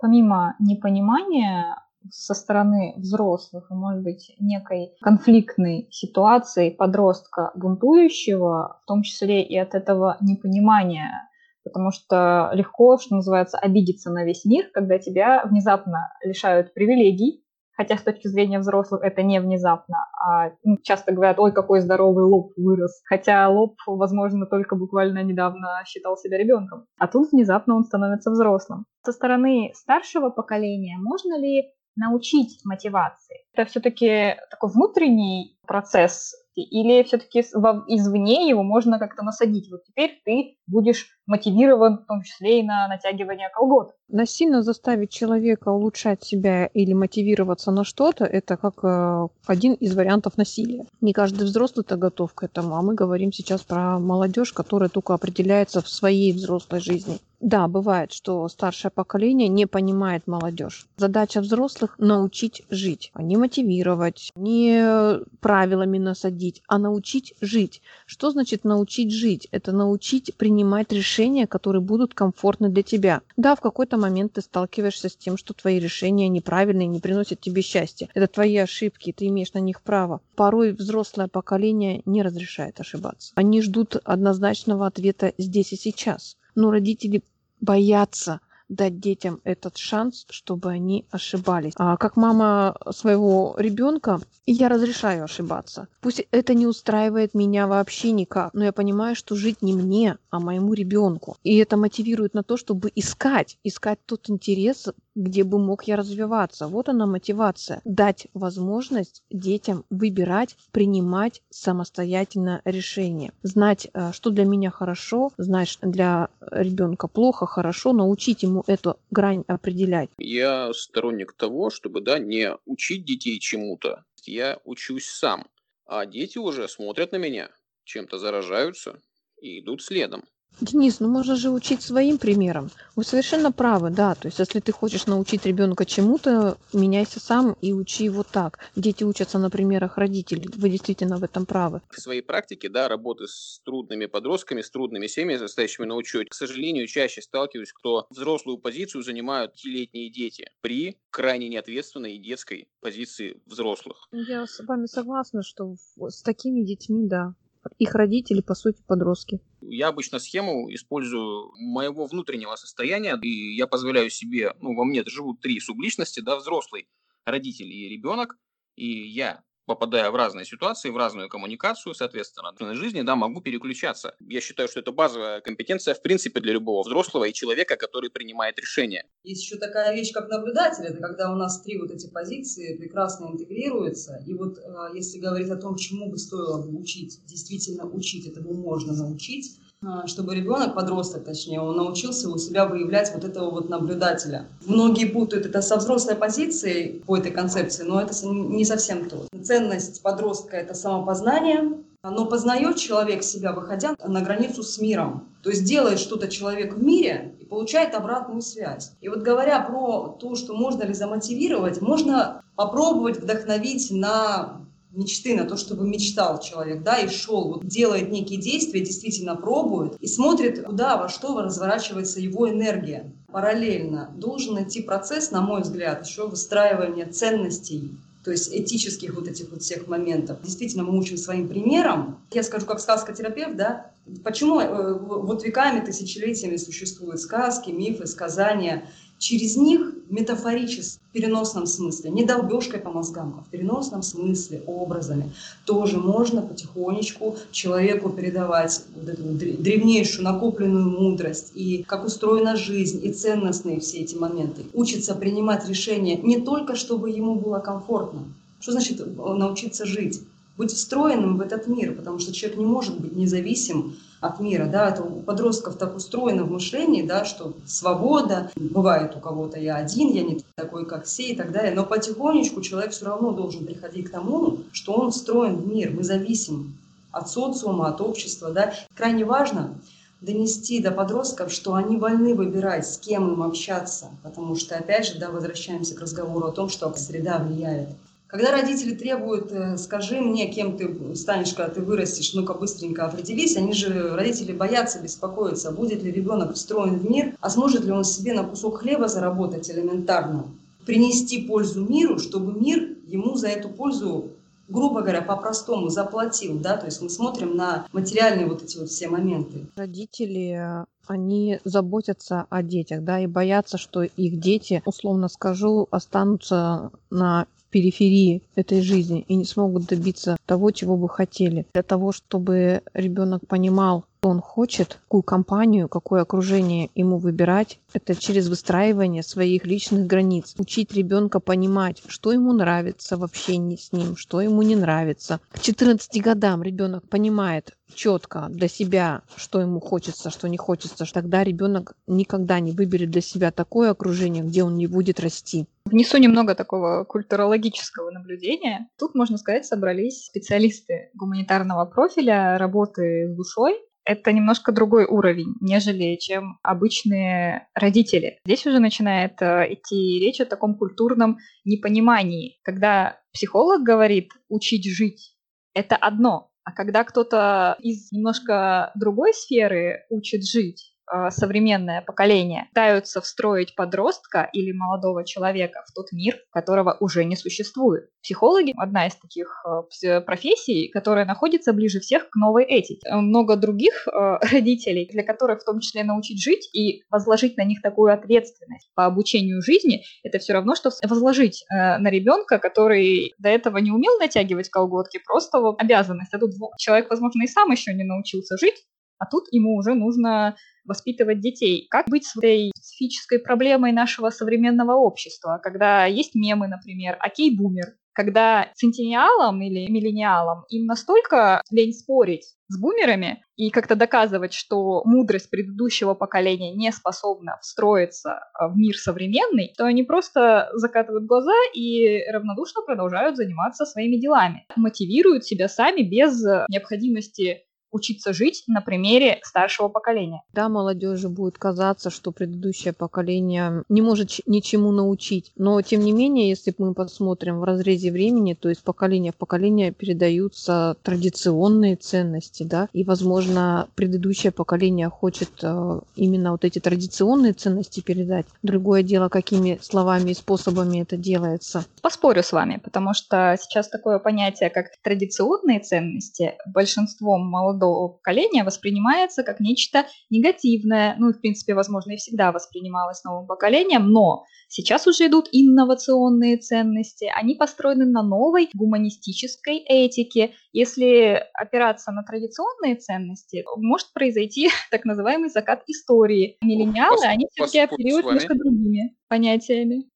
Помимо 0.00 0.54
непонимания 0.58 1.76
со 2.10 2.34
стороны 2.34 2.94
взрослых 2.96 3.70
и, 3.70 3.74
может 3.74 4.02
быть, 4.02 4.34
некой 4.40 4.92
конфликтной 5.00 5.88
ситуации 5.90 6.70
подростка 6.70 7.52
бунтующего, 7.54 8.78
в 8.82 8.86
том 8.86 9.02
числе 9.02 9.42
и 9.42 9.56
от 9.56 9.74
этого 9.74 10.16
непонимания 10.20 11.26
потому 11.62 11.90
что 11.90 12.50
легко, 12.54 12.98
что 12.98 13.16
называется, 13.16 13.58
обидеться 13.58 14.10
на 14.10 14.24
весь 14.24 14.44
мир, 14.44 14.70
когда 14.72 14.98
тебя 14.98 15.44
внезапно 15.44 16.10
лишают 16.24 16.72
привилегий, 16.74 17.44
хотя 17.80 17.96
с 17.96 18.02
точки 18.02 18.28
зрения 18.28 18.58
взрослых 18.58 19.00
это 19.02 19.22
не 19.22 19.40
внезапно, 19.40 20.06
а 20.22 20.50
часто 20.82 21.12
говорят, 21.12 21.38
ой, 21.38 21.50
какой 21.50 21.80
здоровый 21.80 22.26
лоб 22.26 22.52
вырос, 22.58 23.00
хотя 23.06 23.48
лоб, 23.48 23.76
возможно, 23.86 24.44
только 24.44 24.76
буквально 24.76 25.22
недавно 25.22 25.82
считал 25.86 26.18
себя 26.18 26.36
ребенком, 26.36 26.84
а 26.98 27.08
тут 27.08 27.32
внезапно 27.32 27.76
он 27.76 27.84
становится 27.84 28.30
взрослым. 28.30 28.84
Со 29.02 29.12
стороны 29.12 29.72
старшего 29.74 30.28
поколения 30.28 30.98
можно 30.98 31.38
ли 31.38 31.72
научить 31.96 32.60
мотивации? 32.66 33.38
Это 33.54 33.64
все-таки 33.64 34.36
такой 34.50 34.70
внутренний 34.70 35.56
процесс 35.70 36.34
или 36.56 37.04
все-таки 37.04 37.40
извне 37.40 38.48
его 38.48 38.64
можно 38.64 38.98
как-то 38.98 39.22
насадить? 39.22 39.70
Вот 39.70 39.84
теперь 39.84 40.20
ты 40.24 40.56
будешь 40.66 41.06
мотивирован 41.26 41.98
в 41.98 42.06
том 42.06 42.22
числе 42.22 42.60
и 42.60 42.62
на 42.64 42.88
натягивание 42.88 43.50
колгот. 43.54 43.92
Насильно 44.08 44.62
заставить 44.62 45.10
человека 45.10 45.68
улучшать 45.68 46.24
себя 46.24 46.66
или 46.66 46.92
мотивироваться 46.92 47.70
на 47.70 47.84
что-то, 47.84 48.24
это 48.24 48.56
как 48.56 48.80
э, 48.82 49.28
один 49.46 49.74
из 49.74 49.94
вариантов 49.94 50.36
насилия. 50.36 50.86
Не 51.00 51.12
каждый 51.12 51.44
взрослый-то 51.44 51.96
готов 51.96 52.34
к 52.34 52.42
этому, 52.42 52.74
а 52.74 52.82
мы 52.82 52.94
говорим 52.94 53.32
сейчас 53.32 53.60
про 53.62 54.00
молодежь, 54.00 54.52
которая 54.52 54.88
только 54.88 55.14
определяется 55.14 55.80
в 55.80 55.88
своей 55.88 56.32
взрослой 56.32 56.80
жизни. 56.80 57.20
Да, 57.40 57.68
бывает, 57.68 58.12
что 58.12 58.46
старшее 58.48 58.90
поколение 58.90 59.48
не 59.48 59.66
понимает 59.66 60.26
молодежь. 60.26 60.86
Задача 60.98 61.40
взрослых– 61.40 61.94
научить 61.98 62.62
жить, 62.68 63.10
а 63.14 63.22
не 63.22 63.38
мотивировать, 63.38 64.30
не 64.34 65.24
правилами 65.60 65.98
насадить, 65.98 66.62
а 66.68 66.78
научить 66.78 67.34
жить. 67.42 67.82
Что 68.06 68.30
значит 68.30 68.64
научить 68.64 69.12
жить? 69.12 69.46
Это 69.50 69.72
научить 69.72 70.34
принимать 70.36 70.90
решения, 70.90 71.46
которые 71.46 71.82
будут 71.82 72.14
комфортны 72.14 72.70
для 72.70 72.82
тебя. 72.82 73.20
Да, 73.36 73.54
в 73.54 73.60
какой-то 73.60 73.98
момент 73.98 74.32
ты 74.32 74.40
сталкиваешься 74.40 75.10
с 75.10 75.16
тем, 75.16 75.36
что 75.36 75.52
твои 75.52 75.78
решения 75.78 76.28
неправильные, 76.28 76.86
не 76.86 77.00
приносят 77.00 77.40
тебе 77.40 77.60
счастья. 77.60 78.08
Это 78.14 78.26
твои 78.26 78.56
ошибки, 78.56 79.12
ты 79.12 79.26
имеешь 79.26 79.52
на 79.52 79.58
них 79.58 79.82
право. 79.82 80.22
Порой 80.34 80.72
взрослое 80.72 81.28
поколение 81.28 82.00
не 82.06 82.22
разрешает 82.22 82.80
ошибаться. 82.80 83.32
Они 83.34 83.60
ждут 83.60 83.96
однозначного 84.02 84.86
ответа 84.86 85.34
здесь 85.36 85.74
и 85.74 85.76
сейчас 85.76 86.36
но 86.54 86.70
родители 86.70 87.22
боятся 87.60 88.40
дать 88.70 89.00
детям 89.00 89.40
этот 89.44 89.76
шанс, 89.76 90.24
чтобы 90.30 90.70
они 90.70 91.04
ошибались. 91.10 91.74
А 91.76 91.96
как 91.96 92.16
мама 92.16 92.76
своего 92.90 93.54
ребенка, 93.58 94.20
я 94.46 94.68
разрешаю 94.68 95.24
ошибаться. 95.24 95.88
Пусть 96.00 96.24
это 96.30 96.54
не 96.54 96.66
устраивает 96.66 97.34
меня 97.34 97.66
вообще 97.66 98.12
никак, 98.12 98.54
но 98.54 98.64
я 98.64 98.72
понимаю, 98.72 99.14
что 99.16 99.36
жить 99.36 99.60
не 99.60 99.74
мне, 99.74 100.16
а 100.30 100.40
моему 100.40 100.72
ребенку. 100.72 101.36
И 101.42 101.56
это 101.56 101.76
мотивирует 101.76 102.32
на 102.32 102.42
то, 102.42 102.56
чтобы 102.56 102.90
искать, 102.94 103.58
искать 103.64 103.98
тот 104.06 104.30
интерес, 104.30 104.88
где 105.14 105.44
бы 105.44 105.58
мог 105.58 105.84
я 105.84 105.96
развиваться. 105.96 106.66
Вот 106.66 106.88
она 106.88 107.06
мотивация. 107.06 107.80
Дать 107.84 108.28
возможность 108.34 109.22
детям 109.30 109.84
выбирать, 109.90 110.56
принимать 110.72 111.42
самостоятельно 111.50 112.62
решение. 112.64 113.32
Знать, 113.42 113.88
э, 113.92 114.12
что 114.12 114.30
для 114.30 114.44
меня 114.44 114.70
хорошо, 114.70 115.32
знать, 115.36 115.78
для 115.82 116.28
ребенка 116.40 117.08
плохо, 117.08 117.46
хорошо, 117.46 117.92
научить 117.92 118.42
ему 118.42 118.64
эту 118.66 118.98
грань 119.10 119.44
определять. 119.46 120.10
Я 120.18 120.72
сторонник 120.72 121.32
того, 121.32 121.70
чтобы 121.70 122.00
да, 122.00 122.18
не 122.18 122.56
учить 122.66 123.04
детей 123.04 123.38
чему-то. 123.38 124.04
Я 124.24 124.58
учусь 124.64 125.06
сам, 125.06 125.46
а 125.86 126.06
дети 126.06 126.38
уже 126.38 126.68
смотрят 126.68 127.12
на 127.12 127.16
меня, 127.16 127.50
чем-то 127.84 128.18
заражаются 128.18 129.00
и 129.40 129.60
идут 129.60 129.82
следом. 129.82 130.24
Денис, 130.60 131.00
ну 131.00 131.08
можно 131.08 131.36
же 131.36 131.50
учить 131.50 131.82
своим 131.82 132.18
примером. 132.18 132.70
Вы 132.94 133.04
совершенно 133.04 133.50
правы, 133.50 133.90
да. 133.90 134.14
То 134.14 134.28
есть, 134.28 134.38
если 134.38 134.60
ты 134.60 134.72
хочешь 134.72 135.06
научить 135.06 135.46
ребенка 135.46 135.86
чему-то, 135.86 136.58
меняйся 136.74 137.18
сам 137.18 137.56
и 137.62 137.72
учи 137.72 138.04
его 138.04 138.24
так. 138.24 138.58
Дети 138.76 139.02
учатся 139.04 139.38
на 139.38 139.48
примерах 139.48 139.96
родителей. 139.96 140.48
Вы 140.54 140.68
действительно 140.68 141.16
в 141.16 141.24
этом 141.24 141.46
правы. 141.46 141.80
В 141.90 141.98
своей 142.00 142.20
практике, 142.20 142.68
да, 142.68 142.88
работы 142.88 143.26
с 143.26 143.60
трудными 143.64 144.04
подростками, 144.04 144.60
с 144.60 144.70
трудными 144.70 145.06
семьями, 145.06 145.46
стоящими 145.46 145.86
на 145.86 145.96
учете, 145.96 146.28
к 146.28 146.34
сожалению, 146.34 146.86
чаще 146.86 147.22
сталкиваюсь, 147.22 147.72
кто 147.72 148.06
взрослую 148.10 148.58
позицию 148.58 149.02
занимают 149.02 149.54
летние 149.64 150.10
дети 150.10 150.50
при 150.60 150.98
крайне 151.10 151.48
неответственной 151.48 152.16
и 152.16 152.22
детской 152.22 152.68
позиции 152.80 153.40
взрослых. 153.46 154.08
Я 154.12 154.46
с 154.46 154.60
вами 154.60 154.86
согласна, 154.86 155.42
что 155.42 155.76
с 155.98 156.22
такими 156.22 156.62
детьми, 156.62 157.08
да, 157.08 157.34
их 157.78 157.94
родители, 157.94 158.40
по 158.40 158.54
сути, 158.54 158.82
подростки. 158.86 159.40
Я 159.60 159.88
обычно 159.88 160.18
схему 160.18 160.72
использую 160.72 161.52
моего 161.56 162.06
внутреннего 162.06 162.56
состояния, 162.56 163.18
и 163.22 163.54
я 163.54 163.66
позволяю 163.66 164.10
себе, 164.10 164.54
ну, 164.60 164.74
во 164.74 164.84
мне 164.84 165.04
живут 165.06 165.40
три 165.40 165.60
субличности, 165.60 166.20
да, 166.20 166.36
взрослый, 166.36 166.88
родитель 167.24 167.70
и 167.72 167.88
ребенок, 167.88 168.36
и 168.76 169.08
я 169.08 169.42
попадая 169.66 170.10
в 170.10 170.16
разные 170.16 170.44
ситуации, 170.44 170.90
в 170.90 170.96
разную 170.96 171.28
коммуникацию, 171.28 171.94
соответственно, 171.94 172.52
в 172.52 172.74
жизни, 172.74 173.02
да, 173.02 173.16
могу 173.16 173.40
переключаться. 173.40 174.14
Я 174.20 174.40
считаю, 174.40 174.68
что 174.68 174.80
это 174.80 174.92
базовая 174.92 175.40
компетенция, 175.40 175.94
в 175.94 176.02
принципе, 176.02 176.40
для 176.40 176.52
любого 176.52 176.82
взрослого 176.82 177.24
и 177.24 177.32
человека, 177.32 177.76
который 177.76 178.10
принимает 178.10 178.58
решения. 178.58 179.04
Есть 179.24 179.42
еще 179.42 179.56
такая 179.56 179.94
вещь, 179.94 180.12
как 180.12 180.28
наблюдатель, 180.28 180.84
это 180.84 180.98
когда 180.98 181.32
у 181.32 181.36
нас 181.36 181.62
три 181.62 181.78
вот 181.78 181.90
эти 181.90 182.08
позиции 182.08 182.76
прекрасно 182.76 183.26
интегрируются, 183.26 184.22
и 184.26 184.34
вот 184.34 184.58
э, 184.58 184.62
если 184.94 185.18
говорить 185.18 185.50
о 185.50 185.56
том, 185.56 185.76
чему 185.76 186.10
бы 186.10 186.18
стоило 186.18 186.62
бы 186.62 186.78
учить, 186.78 187.20
действительно 187.26 187.84
учить, 187.86 188.26
этому 188.26 188.54
можно 188.54 188.92
научить, 188.92 189.60
чтобы 190.06 190.34
ребенок, 190.34 190.74
подросток 190.74 191.24
точнее, 191.24 191.60
он 191.60 191.76
научился 191.76 192.28
у 192.28 192.36
себя 192.36 192.66
выявлять 192.66 193.12
вот 193.14 193.24
этого 193.24 193.50
вот 193.50 193.68
наблюдателя. 193.68 194.46
Многие 194.66 195.06
путают 195.06 195.46
это 195.46 195.62
со 195.62 195.76
взрослой 195.76 196.16
позицией 196.16 197.02
по 197.06 197.16
этой 197.16 197.30
концепции, 197.30 197.84
но 197.84 198.00
это 198.00 198.14
не 198.26 198.64
совсем 198.64 199.08
то. 199.08 199.26
Ценность 199.42 200.02
подростка– 200.02 200.56
это 200.58 200.74
самопознание, 200.74 201.78
но 202.02 202.26
познает 202.26 202.76
человек 202.76 203.22
себя, 203.22 203.52
выходя 203.52 203.94
на 204.06 204.20
границу 204.20 204.62
с 204.62 204.78
миром. 204.78 205.28
То 205.42 205.50
есть 205.50 205.64
делает 205.64 205.98
что-то 205.98 206.28
человек 206.28 206.74
в 206.74 206.82
мире 206.82 207.34
и 207.40 207.44
получает 207.44 207.94
обратную 207.94 208.42
связь. 208.42 208.92
И 209.00 209.08
вот 209.08 209.20
говоря 209.20 209.60
про 209.60 210.16
то, 210.20 210.34
что 210.34 210.54
можно 210.54 210.82
ли 210.82 210.94
замотивировать, 210.94 211.80
можно 211.80 212.42
попробовать 212.54 213.18
вдохновить 213.18 213.90
на 213.90 214.60
мечты, 214.92 215.34
на 215.36 215.44
то, 215.44 215.56
чтобы 215.56 215.86
мечтал 215.86 216.40
человек, 216.40 216.82
да, 216.82 216.98
и 216.98 217.08
шел, 217.08 217.48
вот 217.48 217.66
делает 217.66 218.10
некие 218.10 218.40
действия, 218.40 218.80
действительно 218.80 219.36
пробует 219.36 219.96
и 220.00 220.06
смотрит, 220.06 220.64
куда, 220.64 220.96
во 220.96 221.08
что 221.08 221.40
разворачивается 221.40 222.20
его 222.20 222.48
энергия. 222.48 223.12
Параллельно 223.32 224.12
должен 224.16 224.62
идти 224.62 224.82
процесс, 224.82 225.30
на 225.30 225.40
мой 225.40 225.62
взгляд, 225.62 226.06
еще 226.06 226.26
выстраивания 226.26 227.06
ценностей, 227.06 227.92
то 228.24 228.30
есть 228.30 228.54
этических 228.54 229.14
вот 229.14 229.28
этих 229.28 229.50
вот 229.50 229.62
всех 229.62 229.86
моментов. 229.86 230.42
Действительно, 230.42 230.82
мы 230.82 230.98
учим 230.98 231.16
своим 231.16 231.48
примером. 231.48 232.18
Я 232.32 232.42
скажу, 232.42 232.66
как 232.66 232.80
сказкотерапевт, 232.80 233.56
да, 233.56 233.92
почему 234.24 234.60
э, 234.60 234.98
вот 234.98 235.44
веками, 235.44 235.84
тысячелетиями 235.84 236.56
существуют 236.56 237.20
сказки, 237.20 237.70
мифы, 237.70 238.06
сказания, 238.06 238.84
через 239.20 239.56
них 239.56 239.92
метафорически, 240.08 240.98
в 241.10 241.12
переносном 241.12 241.66
смысле, 241.66 242.10
не 242.10 242.24
долбежкой 242.24 242.80
по 242.80 242.90
мозгам, 242.90 243.36
а 243.38 243.44
в 243.44 243.50
переносном 243.50 244.02
смысле, 244.02 244.62
образами, 244.66 245.30
тоже 245.66 245.98
можно 245.98 246.40
потихонечку 246.40 247.36
человеку 247.52 248.08
передавать 248.08 248.82
вот 248.96 249.08
эту 249.08 249.22
древнейшую 249.22 250.24
накопленную 250.24 250.88
мудрость 250.88 251.52
и 251.54 251.84
как 251.86 252.06
устроена 252.06 252.56
жизнь, 252.56 253.04
и 253.04 253.12
ценностные 253.12 253.80
все 253.80 253.98
эти 253.98 254.16
моменты. 254.16 254.62
Учится 254.72 255.14
принимать 255.14 255.68
решения 255.68 256.16
не 256.16 256.40
только, 256.40 256.74
чтобы 256.74 257.10
ему 257.10 257.34
было 257.34 257.58
комфортно, 257.58 258.24
Что 258.58 258.72
значит 258.72 259.16
научиться 259.16 259.84
жить? 259.84 260.22
Быть 260.56 260.72
встроенным 260.72 261.36
в 261.36 261.40
этот 261.42 261.66
мир, 261.66 261.94
потому 261.94 262.18
что 262.18 262.32
человек 262.32 262.58
не 262.58 262.66
может 262.66 262.98
быть 262.98 263.14
независим 263.14 263.96
от 264.20 264.40
мира. 264.40 264.66
Да? 264.66 264.90
Это 264.90 265.02
у 265.02 265.20
подростков 265.20 265.76
так 265.76 265.96
устроено 265.96 266.44
в 266.44 266.50
мышлении, 266.50 267.02
да, 267.02 267.24
что 267.24 267.54
свобода, 267.66 268.50
бывает 268.56 269.16
у 269.16 269.20
кого-то 269.20 269.58
я 269.58 269.76
один, 269.76 270.12
я 270.12 270.22
не 270.22 270.44
такой, 270.54 270.86
как 270.86 271.04
все 271.04 271.30
и 271.30 271.36
так 271.36 271.52
далее. 271.52 271.74
Но 271.74 271.84
потихонечку 271.84 272.60
человек 272.60 272.92
все 272.92 273.06
равно 273.06 273.32
должен 273.32 273.64
приходить 273.64 274.08
к 274.08 274.10
тому, 274.10 274.58
что 274.72 274.94
он 274.94 275.10
встроен 275.10 275.56
в 275.56 275.66
мир, 275.66 275.92
мы 275.92 276.04
зависим 276.04 276.76
от 277.12 277.28
социума, 277.28 277.88
от 277.88 278.00
общества. 278.00 278.50
Да? 278.50 278.72
Крайне 278.94 279.24
важно 279.24 279.74
донести 280.20 280.80
до 280.80 280.90
подростков, 280.90 281.50
что 281.50 281.74
они 281.74 281.96
вольны 281.96 282.34
выбирать, 282.34 282.86
с 282.86 282.98
кем 282.98 283.32
им 283.32 283.42
общаться, 283.42 284.10
потому 284.22 284.54
что, 284.54 284.76
опять 284.76 285.06
же, 285.06 285.18
да, 285.18 285.30
возвращаемся 285.30 285.94
к 285.94 286.00
разговору 286.00 286.48
о 286.48 286.52
том, 286.52 286.68
что 286.68 286.92
среда 286.94 287.38
влияет. 287.38 287.88
Когда 288.30 288.52
родители 288.52 288.94
требуют, 288.94 289.50
э, 289.50 289.76
скажи 289.76 290.20
мне, 290.20 290.50
кем 290.50 290.76
ты 290.76 291.16
станешь, 291.16 291.52
когда 291.52 291.74
ты 291.74 291.80
вырастешь, 291.80 292.32
ну-ка 292.32 292.54
быстренько 292.54 293.04
определись, 293.04 293.56
они 293.56 293.72
же, 293.72 294.14
родители 294.14 294.52
боятся, 294.52 295.00
беспокоиться, 295.00 295.72
будет 295.72 296.04
ли 296.04 296.12
ребенок 296.12 296.54
встроен 296.54 296.98
в 296.98 297.10
мир, 297.10 297.34
а 297.40 297.50
сможет 297.50 297.84
ли 297.84 297.90
он 297.90 298.04
себе 298.04 298.32
на 298.34 298.44
кусок 298.44 298.78
хлеба 298.78 299.08
заработать 299.08 299.68
элементарно, 299.68 300.46
принести 300.86 301.42
пользу 301.42 301.84
миру, 301.84 302.20
чтобы 302.20 302.52
мир 302.58 302.96
ему 303.08 303.34
за 303.34 303.48
эту 303.48 303.68
пользу 303.68 304.30
грубо 304.68 305.00
говоря, 305.00 305.20
по-простому 305.20 305.88
заплатил, 305.88 306.58
да, 306.60 306.76
то 306.76 306.86
есть 306.86 307.02
мы 307.02 307.10
смотрим 307.10 307.56
на 307.56 307.86
материальные 307.92 308.46
вот 308.46 308.62
эти 308.62 308.78
вот 308.78 308.88
все 308.88 309.08
моменты. 309.08 309.66
Родители, 309.74 310.86
они 311.08 311.58
заботятся 311.64 312.46
о 312.50 312.62
детях, 312.62 313.02
да, 313.02 313.18
и 313.18 313.26
боятся, 313.26 313.78
что 313.78 314.02
их 314.02 314.38
дети, 314.38 314.80
условно 314.86 315.28
скажу, 315.28 315.88
останутся 315.90 316.92
на 317.10 317.46
периферии 317.70 318.42
этой 318.54 318.82
жизни 318.82 319.24
и 319.26 319.34
не 319.34 319.44
смогут 319.44 319.86
добиться 319.86 320.36
того, 320.46 320.70
чего 320.70 320.96
бы 320.96 321.08
хотели. 321.08 321.66
Для 321.72 321.82
того, 321.82 322.12
чтобы 322.12 322.82
ребенок 322.92 323.46
понимал, 323.46 324.04
он 324.28 324.40
хочет, 324.40 324.98
какую 325.04 325.22
компанию, 325.22 325.88
какое 325.88 326.22
окружение 326.22 326.90
ему 326.94 327.18
выбирать, 327.18 327.78
это 327.92 328.14
через 328.14 328.48
выстраивание 328.48 329.22
своих 329.22 329.64
личных 329.64 330.06
границ. 330.06 330.54
Учить 330.58 330.92
ребенка 330.92 331.40
понимать, 331.40 332.02
что 332.06 332.32
ему 332.32 332.52
нравится 332.52 333.16
в 333.16 333.24
общении 333.24 333.76
с 333.76 333.92
ним, 333.92 334.16
что 334.16 334.40
ему 334.40 334.62
не 334.62 334.76
нравится. 334.76 335.40
К 335.50 335.60
14 335.60 336.22
годам 336.22 336.62
ребенок 336.62 337.08
понимает 337.08 337.76
четко 337.94 338.46
для 338.50 338.68
себя, 338.68 339.22
что 339.36 339.60
ему 339.60 339.80
хочется, 339.80 340.30
что 340.30 340.48
не 340.48 340.56
хочется. 340.56 341.04
Тогда 341.12 341.42
ребенок 341.42 341.94
никогда 342.06 342.60
не 342.60 342.72
выберет 342.72 343.10
для 343.10 343.20
себя 343.20 343.50
такое 343.50 343.90
окружение, 343.90 344.44
где 344.44 344.62
он 344.62 344.76
не 344.76 344.86
будет 344.86 345.18
расти. 345.20 345.66
Внесу 345.86 346.18
немного 346.18 346.54
такого 346.54 347.04
культурологического 347.04 348.10
наблюдения. 348.10 348.88
Тут, 348.98 349.14
можно 349.14 349.38
сказать, 349.38 349.66
собрались 349.66 350.26
специалисты 350.26 351.10
гуманитарного 351.14 351.84
профиля, 351.86 352.58
работы 352.58 353.28
с 353.28 353.34
душой, 353.34 353.80
это 354.04 354.32
немножко 354.32 354.72
другой 354.72 355.04
уровень, 355.04 355.54
нежели 355.60 356.16
чем 356.16 356.58
обычные 356.62 357.68
родители. 357.74 358.38
Здесь 358.44 358.66
уже 358.66 358.78
начинает 358.78 359.40
э, 359.40 359.72
идти 359.74 360.18
речь 360.20 360.40
о 360.40 360.46
таком 360.46 360.76
культурном 360.76 361.38
непонимании, 361.64 362.58
когда 362.62 363.18
психолог 363.32 363.82
говорит 363.82 364.30
«учить 364.48 364.84
жить»— 364.86 365.36
это 365.74 365.96
одно, 365.96 366.50
а 366.64 366.72
когда 366.72 367.04
кто-то 367.04 367.76
из 367.80 368.12
немножко 368.12 368.92
другой 368.94 369.34
сферы 369.34 370.04
учит 370.08 370.46
жить, 370.46 370.94
современное 371.30 372.02
поколение 372.02 372.66
пытаются 372.70 373.20
встроить 373.20 373.74
подростка 373.74 374.48
или 374.52 374.72
молодого 374.72 375.24
человека 375.24 375.84
в 375.86 375.92
тот 375.92 376.12
мир, 376.12 376.36
которого 376.50 376.96
уже 377.00 377.24
не 377.24 377.36
существует. 377.36 378.08
Психологи– 378.22 378.74
одна 378.76 379.06
из 379.06 379.16
таких 379.16 379.64
а, 379.64 379.82
профессий, 380.20 380.88
которая 380.88 381.24
находится 381.24 381.72
ближе 381.72 382.00
всех 382.00 382.28
к 382.28 382.36
новой 382.36 382.64
этике. 382.64 383.10
Много 383.12 383.56
других 383.56 384.06
а, 384.08 384.38
родителей, 384.52 385.08
для 385.10 385.22
которых 385.22 385.60
в 385.60 385.64
том 385.64 385.80
числе 385.80 386.04
научить 386.04 386.42
жить 386.42 386.68
и 386.74 387.02
возложить 387.10 387.56
на 387.56 387.64
них 387.64 387.82
такую 387.82 388.12
ответственность 388.12 388.90
по 388.94 389.06
обучению 389.06 389.62
жизни, 389.62 390.02
это 390.22 390.38
все 390.38 390.52
равно, 390.52 390.74
что 390.74 390.90
возложить 391.08 391.64
на 391.70 392.10
ребенка, 392.10 392.58
который 392.58 393.34
до 393.38 393.48
этого 393.48 393.78
не 393.78 393.90
умел 393.90 394.18
натягивать 394.18 394.68
колготки, 394.68 395.20
просто 395.24 395.58
обязанность. 395.78 396.32
А 396.34 396.38
тут 396.38 396.52
человек, 396.78 397.10
возможно, 397.10 397.42
и 397.42 397.46
сам 397.46 397.70
еще 397.70 397.94
не 397.94 398.04
научился 398.04 398.56
жить, 398.56 398.84
а 399.20 399.26
тут 399.26 399.44
ему 399.52 399.76
уже 399.76 399.94
нужно 399.94 400.56
воспитывать 400.84 401.40
детей. 401.40 401.86
Как 401.90 402.08
быть 402.08 402.26
с 402.26 402.36
этой 402.36 402.72
специфической 402.74 403.38
проблемой 403.38 403.92
нашего 403.92 404.30
современного 404.30 404.94
общества, 404.94 405.60
когда 405.62 406.06
есть 406.06 406.34
мемы, 406.34 406.66
например, 406.66 407.16
«Окей, 407.20 407.56
бумер», 407.56 407.94
когда 408.12 408.68
центениалам 408.74 409.62
или 409.62 409.90
миллениалам 409.90 410.64
им 410.68 410.86
настолько 410.86 411.62
лень 411.70 411.92
спорить 411.92 412.56
с 412.68 412.78
бумерами 412.78 413.44
и 413.56 413.70
как-то 413.70 413.94
доказывать, 413.94 414.52
что 414.52 415.02
мудрость 415.04 415.48
предыдущего 415.48 416.14
поколения 416.14 416.74
не 416.74 416.92
способна 416.92 417.58
встроиться 417.62 418.40
а, 418.54 418.68
в 418.68 418.76
мир 418.76 418.96
современный, 418.96 419.72
то 419.76 419.84
они 419.84 420.02
просто 420.02 420.70
закатывают 420.74 421.26
глаза 421.26 421.54
и 421.74 422.22
равнодушно 422.30 422.82
продолжают 422.82 423.36
заниматься 423.36 423.86
своими 423.86 424.16
делами. 424.16 424.66
Мотивируют 424.76 425.44
себя 425.44 425.68
сами 425.68 426.02
без 426.02 426.42
необходимости 426.68 427.64
учиться 427.90 428.32
жить 428.32 428.64
на 428.66 428.80
примере 428.80 429.40
старшего 429.42 429.88
поколения. 429.88 430.42
Да, 430.52 430.68
молодежи 430.68 431.28
будет 431.28 431.58
казаться, 431.58 432.10
что 432.10 432.32
предыдущее 432.32 432.92
поколение 432.92 433.82
не 433.88 434.02
может 434.02 434.40
ничему 434.46 434.92
научить. 434.92 435.52
Но, 435.56 435.80
тем 435.82 436.00
не 436.02 436.12
менее, 436.12 436.48
если 436.48 436.74
мы 436.78 436.94
посмотрим 436.94 437.60
в 437.60 437.64
разрезе 437.64 438.12
времени, 438.12 438.54
то 438.54 438.68
из 438.68 438.78
поколения 438.78 439.32
в 439.32 439.36
поколение 439.36 439.92
передаются 439.92 440.96
традиционные 441.02 441.96
ценности, 441.96 442.62
да, 442.62 442.88
и, 442.92 443.04
возможно, 443.04 443.88
предыдущее 443.94 444.52
поколение 444.52 445.08
хочет 445.08 445.50
э, 445.62 446.00
именно 446.16 446.52
вот 446.52 446.64
эти 446.64 446.78
традиционные 446.78 447.52
ценности 447.52 448.00
передать. 448.00 448.46
Другое 448.62 449.02
дело, 449.02 449.28
какими 449.28 449.78
словами 449.82 450.30
и 450.30 450.34
способами 450.34 451.02
это 451.02 451.16
делается. 451.16 451.84
Поспорю 452.02 452.42
с 452.42 452.52
вами, 452.52 452.80
потому 452.82 453.14
что 453.14 453.56
сейчас 453.60 453.88
такое 453.88 454.18
понятие, 454.18 454.70
как 454.70 454.86
традиционные 455.02 455.80
ценности, 455.80 456.54
большинством 456.66 457.46
молодых 457.46 457.79
молодого 457.80 458.08
поколения 458.08 458.64
воспринимается 458.64 459.42
как 459.42 459.60
нечто 459.60 460.06
негативное. 460.28 461.16
Ну, 461.18 461.32
в 461.32 461.40
принципе, 461.40 461.74
возможно, 461.74 462.12
и 462.12 462.16
всегда 462.16 462.52
воспринималось 462.52 463.24
новым 463.24 463.46
поколением, 463.46 464.10
но 464.10 464.44
сейчас 464.68 465.06
уже 465.06 465.26
идут 465.26 465.48
инновационные 465.52 466.56
ценности. 466.58 467.30
Они 467.34 467.54
построены 467.54 468.06
на 468.06 468.22
новой 468.22 468.68
гуманистической 468.74 469.78
этике. 469.78 470.52
Если 470.72 471.42
опираться 471.54 472.12
на 472.12 472.22
традиционные 472.22 472.96
ценности, 472.96 473.64
может 473.76 474.12
произойти 474.12 474.68
так 474.90 475.04
называемый 475.04 475.50
закат 475.50 475.82
истории. 475.86 476.56
Миллениалы, 476.62 477.26
они 477.26 477.46
все-таки 477.52 477.78
оперируют 477.80 478.26
немножко 478.26 478.54
другими 478.54 479.16
понятиями. 479.28 480.08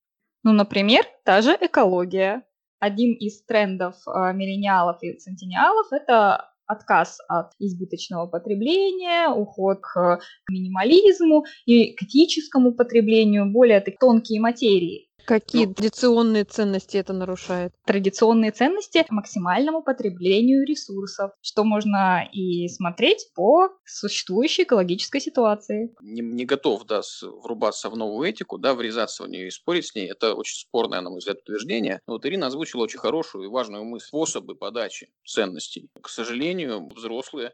Ну, 0.43 0.53
например, 0.53 1.05
та 1.25 1.41
же 1.41 1.57
экология. 1.59 2.43
Один 2.79 3.15
из 3.15 3.43
трендов 3.45 3.95
э, 4.07 4.35
миллениалов 4.35 4.99
и 5.03 5.17
центениалов– 5.17 5.87
это 5.91 6.54
отказ 6.67 7.19
от 7.29 7.53
избыточного 7.59 8.27
потребления, 8.27 9.29
уход 9.29 9.81
к 9.81 10.21
минимализму 10.49 11.45
и 11.67 11.93
к 11.93 12.03
этическому 12.03 12.73
потреблению, 12.73 13.51
более 13.51 13.81
тонкие 13.81 14.41
материи. 14.41 15.04
Какие 15.27 15.67
ну, 15.67 15.75
традиционные 15.75 16.45
ценности 16.45 16.97
это 16.97 17.13
нарушает? 17.13 17.73
Традиционные 17.87 18.51
ценности 18.51 19.03
к 19.03 19.11
максимальному 19.11 19.83
потреблению 19.83 20.67
ресурсов, 20.67 21.33
что 21.41 21.65
можно 21.65 22.29
и 22.33 22.69
смотреть 22.69 23.29
по 23.35 23.69
существующей 23.85 24.65
экологической 24.65 25.21
ситуации. 25.21 25.95
Не, 26.03 26.23
не 26.23 26.45
готов, 26.45 26.85
да, 26.85 27.01
врубаться 27.23 27.89
в 27.89 27.97
новую 27.97 28.29
этику, 28.29 28.59
да, 28.59 28.75
врезаться 28.75 29.25
в 29.25 29.29
нее 29.29 29.49
и 29.49 29.51
спорить 29.51 29.87
с 29.87 29.95
ней. 29.95 30.11
Это 30.11 30.35
очень 30.35 30.59
спорное, 30.59 31.01
на 31.01 31.11
мой 31.11 31.19
взгляд, 31.19 31.39
утверждение. 31.39 32.01
Но 32.07 32.15
вот 32.15 32.27
Ирина 32.27 32.49
озвучила 32.49 32.83
очень 32.83 32.99
хорошую 32.99 33.45
и 33.45 33.49
важную 33.49 33.85
мысль. 33.85 34.07
Способы 34.07 34.55
подачи 34.55 35.09
ценностей. 35.25 35.89
К 36.01 36.09
сожалению, 36.09 36.89
взрослые 36.95 37.53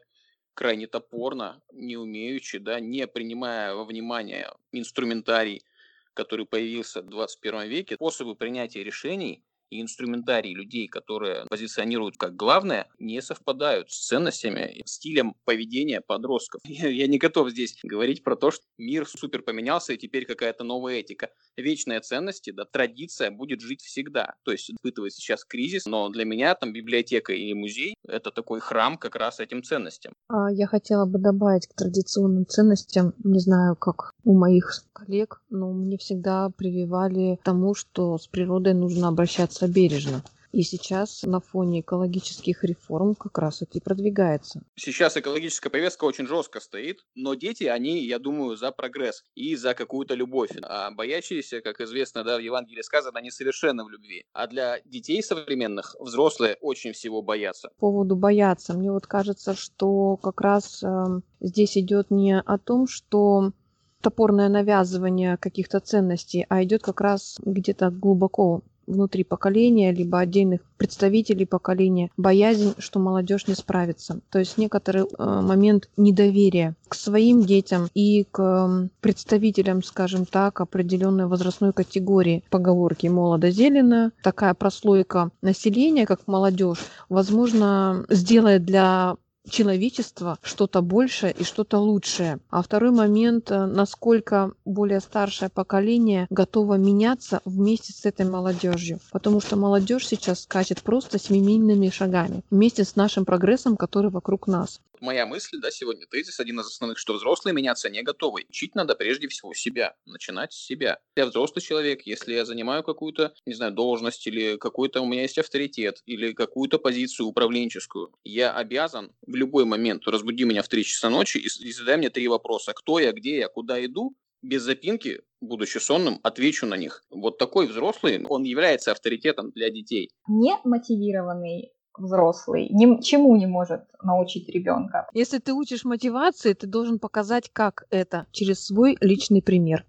крайне 0.53 0.87
топорно, 0.87 1.61
не 1.71 1.97
умеючи, 1.97 2.57
да, 2.57 2.79
не 2.79 3.07
принимая 3.07 3.73
во 3.73 3.85
внимание 3.85 4.51
инструментарий 4.71 5.63
который 6.13 6.45
появился 6.45 7.01
в 7.01 7.07
21 7.07 7.69
веке, 7.69 7.95
способы 7.95 8.35
принятия 8.35 8.83
решений 8.83 9.43
и 9.71 9.81
инструментарий 9.81 10.53
людей, 10.53 10.87
которые 10.87 11.45
позиционируют 11.49 12.17
как 12.17 12.35
главное, 12.35 12.87
не 12.99 13.21
совпадают 13.21 13.89
с 13.89 14.07
ценностями, 14.07 14.81
стилем 14.85 15.33
поведения 15.45 16.01
подростков. 16.01 16.61
Я, 16.65 17.07
не 17.07 17.17
готов 17.17 17.49
здесь 17.49 17.79
говорить 17.83 18.23
про 18.23 18.35
то, 18.35 18.51
что 18.51 18.63
мир 18.77 19.07
супер 19.07 19.41
поменялся 19.41 19.93
и 19.93 19.97
теперь 19.97 20.25
какая-то 20.25 20.63
новая 20.63 20.99
этика. 20.99 21.29
Вечные 21.57 22.01
ценности, 22.01 22.51
да, 22.51 22.65
традиция 22.65 23.31
будет 23.31 23.61
жить 23.61 23.81
всегда. 23.81 24.35
То 24.43 24.51
есть 24.51 24.69
испытывает 24.69 25.13
сейчас 25.13 25.45
кризис, 25.45 25.85
но 25.85 26.09
для 26.09 26.25
меня 26.25 26.53
там 26.55 26.73
библиотека 26.73 27.33
и 27.33 27.53
музей– 27.53 27.95
это 28.07 28.31
такой 28.31 28.59
храм 28.59 28.97
как 28.97 29.15
раз 29.15 29.39
этим 29.39 29.63
ценностям. 29.63 30.13
А 30.27 30.51
я 30.51 30.67
хотела 30.67 31.05
бы 31.05 31.17
добавить 31.17 31.67
к 31.67 31.75
традиционным 31.75 32.45
ценностям, 32.45 33.13
не 33.23 33.39
знаю, 33.39 33.75
как 33.75 34.11
у 34.23 34.37
моих 34.37 34.83
коллег, 34.93 35.41
но 35.49 35.71
мне 35.71 35.97
всегда 35.97 36.49
прививали 36.49 37.39
тому, 37.43 37.73
что 37.73 38.17
с 38.17 38.27
природой 38.27 38.73
нужно 38.73 39.07
обращаться 39.07 39.60
бережно. 39.67 40.23
И 40.51 40.63
сейчас 40.63 41.23
на 41.23 41.39
фоне 41.39 41.79
экологических 41.79 42.63
реформ 42.65 43.15
как 43.15 43.37
раз 43.37 43.61
это 43.61 43.77
и 43.77 43.81
продвигается. 43.81 44.61
Сейчас 44.75 45.15
экологическая 45.15 45.69
повестка 45.69 46.03
очень 46.03 46.27
жестко 46.27 46.59
стоит, 46.59 47.05
но 47.15 47.35
дети, 47.35 47.63
они, 47.63 48.05
я 48.05 48.19
думаю, 48.19 48.57
за 48.57 48.71
прогресс 48.71 49.23
и 49.33 49.55
за 49.55 49.73
какую-то 49.73 50.13
любовь. 50.13 50.51
А 50.63 50.91
боящиеся, 50.91 51.61
как 51.61 51.79
известно, 51.79 52.23
да, 52.23 52.37
в 52.37 52.41
Евангелии 52.41 52.81
сказано, 52.81 53.19
они 53.19 53.31
совершенно 53.31 53.85
в 53.85 53.89
любви. 53.89 54.25
А 54.33 54.47
для 54.47 54.81
детей 54.83 55.23
современных 55.23 55.95
взрослые 55.99 56.57
очень 56.59 56.91
всего 56.91 57.21
боятся. 57.21 57.69
По 57.79 57.91
поводу 57.91 58.17
бояться, 58.17 58.73
мне 58.73 58.91
вот 58.91 59.07
кажется, 59.07 59.55
что 59.55 60.17
как 60.17 60.41
раз 60.41 60.83
э, 60.83 61.05
здесь 61.39 61.77
идет 61.77 62.11
не 62.11 62.37
о 62.37 62.57
том, 62.57 62.87
что 62.87 63.53
топорное 64.01 64.49
навязывание 64.49 65.37
каких-то 65.37 65.79
ценностей, 65.79 66.45
а 66.49 66.63
идет 66.63 66.81
как 66.83 66.99
раз 66.99 67.39
где-то 67.45 67.89
глубоко 67.91 68.63
внутри 68.87 69.23
поколения, 69.23 69.91
либо 69.91 70.19
отдельных 70.19 70.61
представителей 70.77 71.45
поколения, 71.45 72.09
боязнь, 72.17 72.73
что 72.77 72.99
молодежь 72.99 73.47
не 73.47 73.53
справится. 73.53 74.19
То 74.29 74.39
есть 74.39 74.57
некоторый 74.57 75.03
э, 75.03 75.41
момент 75.41 75.89
недоверия 75.97 76.75
к 76.87 76.95
своим 76.95 77.43
детям 77.43 77.87
и 77.93 78.25
к 78.29 78.89
представителям, 78.99 79.83
скажем 79.83 80.25
так, 80.25 80.61
определенной 80.61 81.27
возрастной 81.27 81.73
категории. 81.73 82.43
Поговорки 82.49 83.07
молодо-зелено, 83.07 84.11
такая 84.23 84.53
прослойка 84.53 85.29
населения, 85.41 86.05
как 86.05 86.27
молодежь, 86.27 86.79
возможно, 87.09 88.05
сделает 88.09 88.65
для 88.65 89.15
человечества 89.49 90.37
что-то 90.41 90.81
большее 90.81 91.33
и 91.33 91.43
что-то 91.43 91.79
лучшее. 91.79 92.39
А 92.49 92.61
второй 92.61 92.91
момент, 92.91 93.51
э, 93.51 93.65
насколько 93.65 94.53
более 94.65 94.99
старшее 94.99 95.49
поколение 95.49 96.27
готово 96.29 96.75
меняться 96.75 97.41
вместе 97.45 97.93
с 97.93 98.05
этой 98.05 98.25
молодежью. 98.25 98.99
Потому 99.11 99.41
что 99.41 99.55
молодежь 99.55 100.07
сейчас 100.07 100.41
скачет 100.41 100.81
просто 100.81 101.19
семимильными 101.19 101.89
шагами 101.89 102.43
вместе 102.49 102.83
с 102.83 102.95
нашим 102.95 103.25
прогрессом, 103.25 103.77
который 103.77 104.11
вокруг 104.11 104.47
нас 104.47 104.79
моя 105.01 105.25
мысль, 105.25 105.59
да, 105.59 105.71
сегодня 105.71 106.05
тезис, 106.07 106.39
один 106.39 106.59
из 106.59 106.67
основных, 106.67 106.97
что 106.97 107.13
взрослые 107.13 107.53
меняться 107.53 107.89
не 107.89 108.03
готовы. 108.03 108.45
Учить 108.49 108.75
надо 108.75 108.95
прежде 108.95 109.27
всего 109.27 109.53
себя, 109.53 109.95
начинать 110.05 110.53
с 110.53 110.63
себя. 110.63 110.99
Я 111.15 111.25
взрослый 111.25 111.61
человек, 111.61 112.03
если 112.03 112.33
я 112.33 112.45
занимаю 112.45 112.83
какую-то, 112.83 113.33
не 113.45 113.53
знаю, 113.53 113.73
должность 113.73 114.25
или 114.27 114.57
какой-то 114.57 115.01
у 115.01 115.05
меня 115.05 115.23
есть 115.23 115.37
авторитет 115.37 116.01
или 116.05 116.33
какую-то 116.33 116.79
позицию 116.79 117.27
управленческую, 117.27 118.13
я 118.23 118.53
обязан 118.53 119.11
в 119.25 119.35
любой 119.35 119.65
момент 119.65 120.07
разбуди 120.07 120.43
меня 120.45 120.61
в 120.61 120.67
3 120.67 120.83
часа 120.83 121.09
ночи 121.09 121.37
и, 121.37 121.45
и 121.45 121.71
задай 121.71 121.97
мне 121.97 122.09
три 122.09 122.27
вопроса. 122.27 122.73
Кто 122.73 122.99
я, 122.99 123.11
где 123.11 123.37
я, 123.37 123.47
куда 123.47 123.83
иду, 123.83 124.15
без 124.41 124.63
запинки, 124.63 125.21
будучи 125.39 125.77
сонным, 125.77 126.19
отвечу 126.23 126.65
на 126.65 126.75
них. 126.75 127.03
Вот 127.09 127.37
такой 127.37 127.67
взрослый, 127.67 128.23
он 128.25 128.43
является 128.43 128.91
авторитетом 128.91 129.51
для 129.51 129.69
детей. 129.69 130.09
Не 130.27 130.57
мотивированный 130.63 131.71
взрослый 132.01 132.67
ничему 132.69 133.35
не 133.35 133.45
может 133.45 133.81
научить 134.03 134.49
ребенка. 134.49 135.07
Если 135.13 135.37
ты 135.37 135.53
учишь 135.53 135.85
мотивации, 135.85 136.53
ты 136.53 136.67
должен 136.67 136.99
показать, 136.99 137.49
как 137.53 137.85
это, 137.89 138.27
через 138.31 138.65
свой 138.65 138.97
личный 138.99 139.41
пример. 139.41 139.85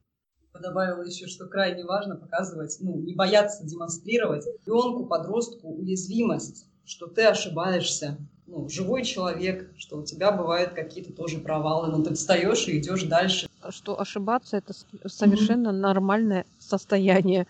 Добавила 0.60 1.02
еще, 1.02 1.26
что 1.26 1.46
крайне 1.46 1.84
важно 1.84 2.16
показывать, 2.16 2.76
ну, 2.80 2.96
не 2.96 3.14
бояться 3.14 3.64
демонстрировать 3.66 4.46
ребенку, 4.46 5.06
подростку 5.06 5.68
уязвимость, 5.68 6.66
что 6.84 7.06
ты 7.06 7.24
ошибаешься, 7.24 8.18
ну, 8.46 8.68
живой 8.68 9.02
человек, 9.02 9.72
что 9.78 9.98
у 9.98 10.04
тебя 10.04 10.30
бывают 10.30 10.72
какие-то 10.72 11.12
тоже 11.12 11.38
провалы, 11.38 11.88
но 11.88 12.04
ты 12.04 12.14
встаешь 12.14 12.68
и 12.68 12.78
идешь 12.78 13.04
дальше. 13.04 13.48
Что 13.70 13.98
ошибаться 13.98 14.58
это 14.58 14.74
совершенно 15.06 15.68
mm-hmm. 15.68 15.80
нормальное 15.80 16.46
состояние. 16.58 17.46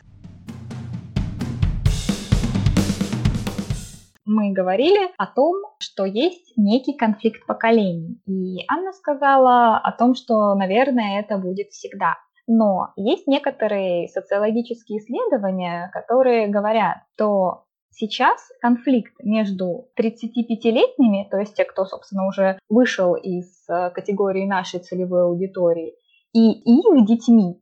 Мы 4.32 4.52
говорили 4.52 5.10
о 5.18 5.26
том, 5.26 5.54
что 5.78 6.04
есть 6.04 6.52
некий 6.56 6.96
конфликт 6.96 7.46
поколений. 7.46 8.20
И 8.26 8.64
Анна 8.68 8.92
сказала 8.92 9.76
о 9.76 9.92
том, 9.92 10.14
что, 10.14 10.54
наверное, 10.54 11.20
это 11.20 11.38
будет 11.38 11.68
всегда. 11.68 12.16
Но 12.46 12.88
есть 12.96 13.26
некоторые 13.26 14.08
социологические 14.08 14.98
исследования, 14.98 15.90
которые 15.92 16.48
говорят, 16.48 16.98
что 17.14 17.64
сейчас 17.90 18.40
конфликт 18.60 19.12
между 19.22 19.88
35-летними, 19.98 21.28
то 21.30 21.38
есть 21.38 21.54
те, 21.54 21.64
кто, 21.64 21.84
собственно, 21.84 22.26
уже 22.26 22.58
вышел 22.68 23.14
из 23.14 23.68
э, 23.68 23.90
категории 23.90 24.46
нашей 24.46 24.80
целевой 24.80 25.24
аудитории, 25.24 25.94
и 26.32 26.50
их 26.50 27.06
детьми, 27.06 27.60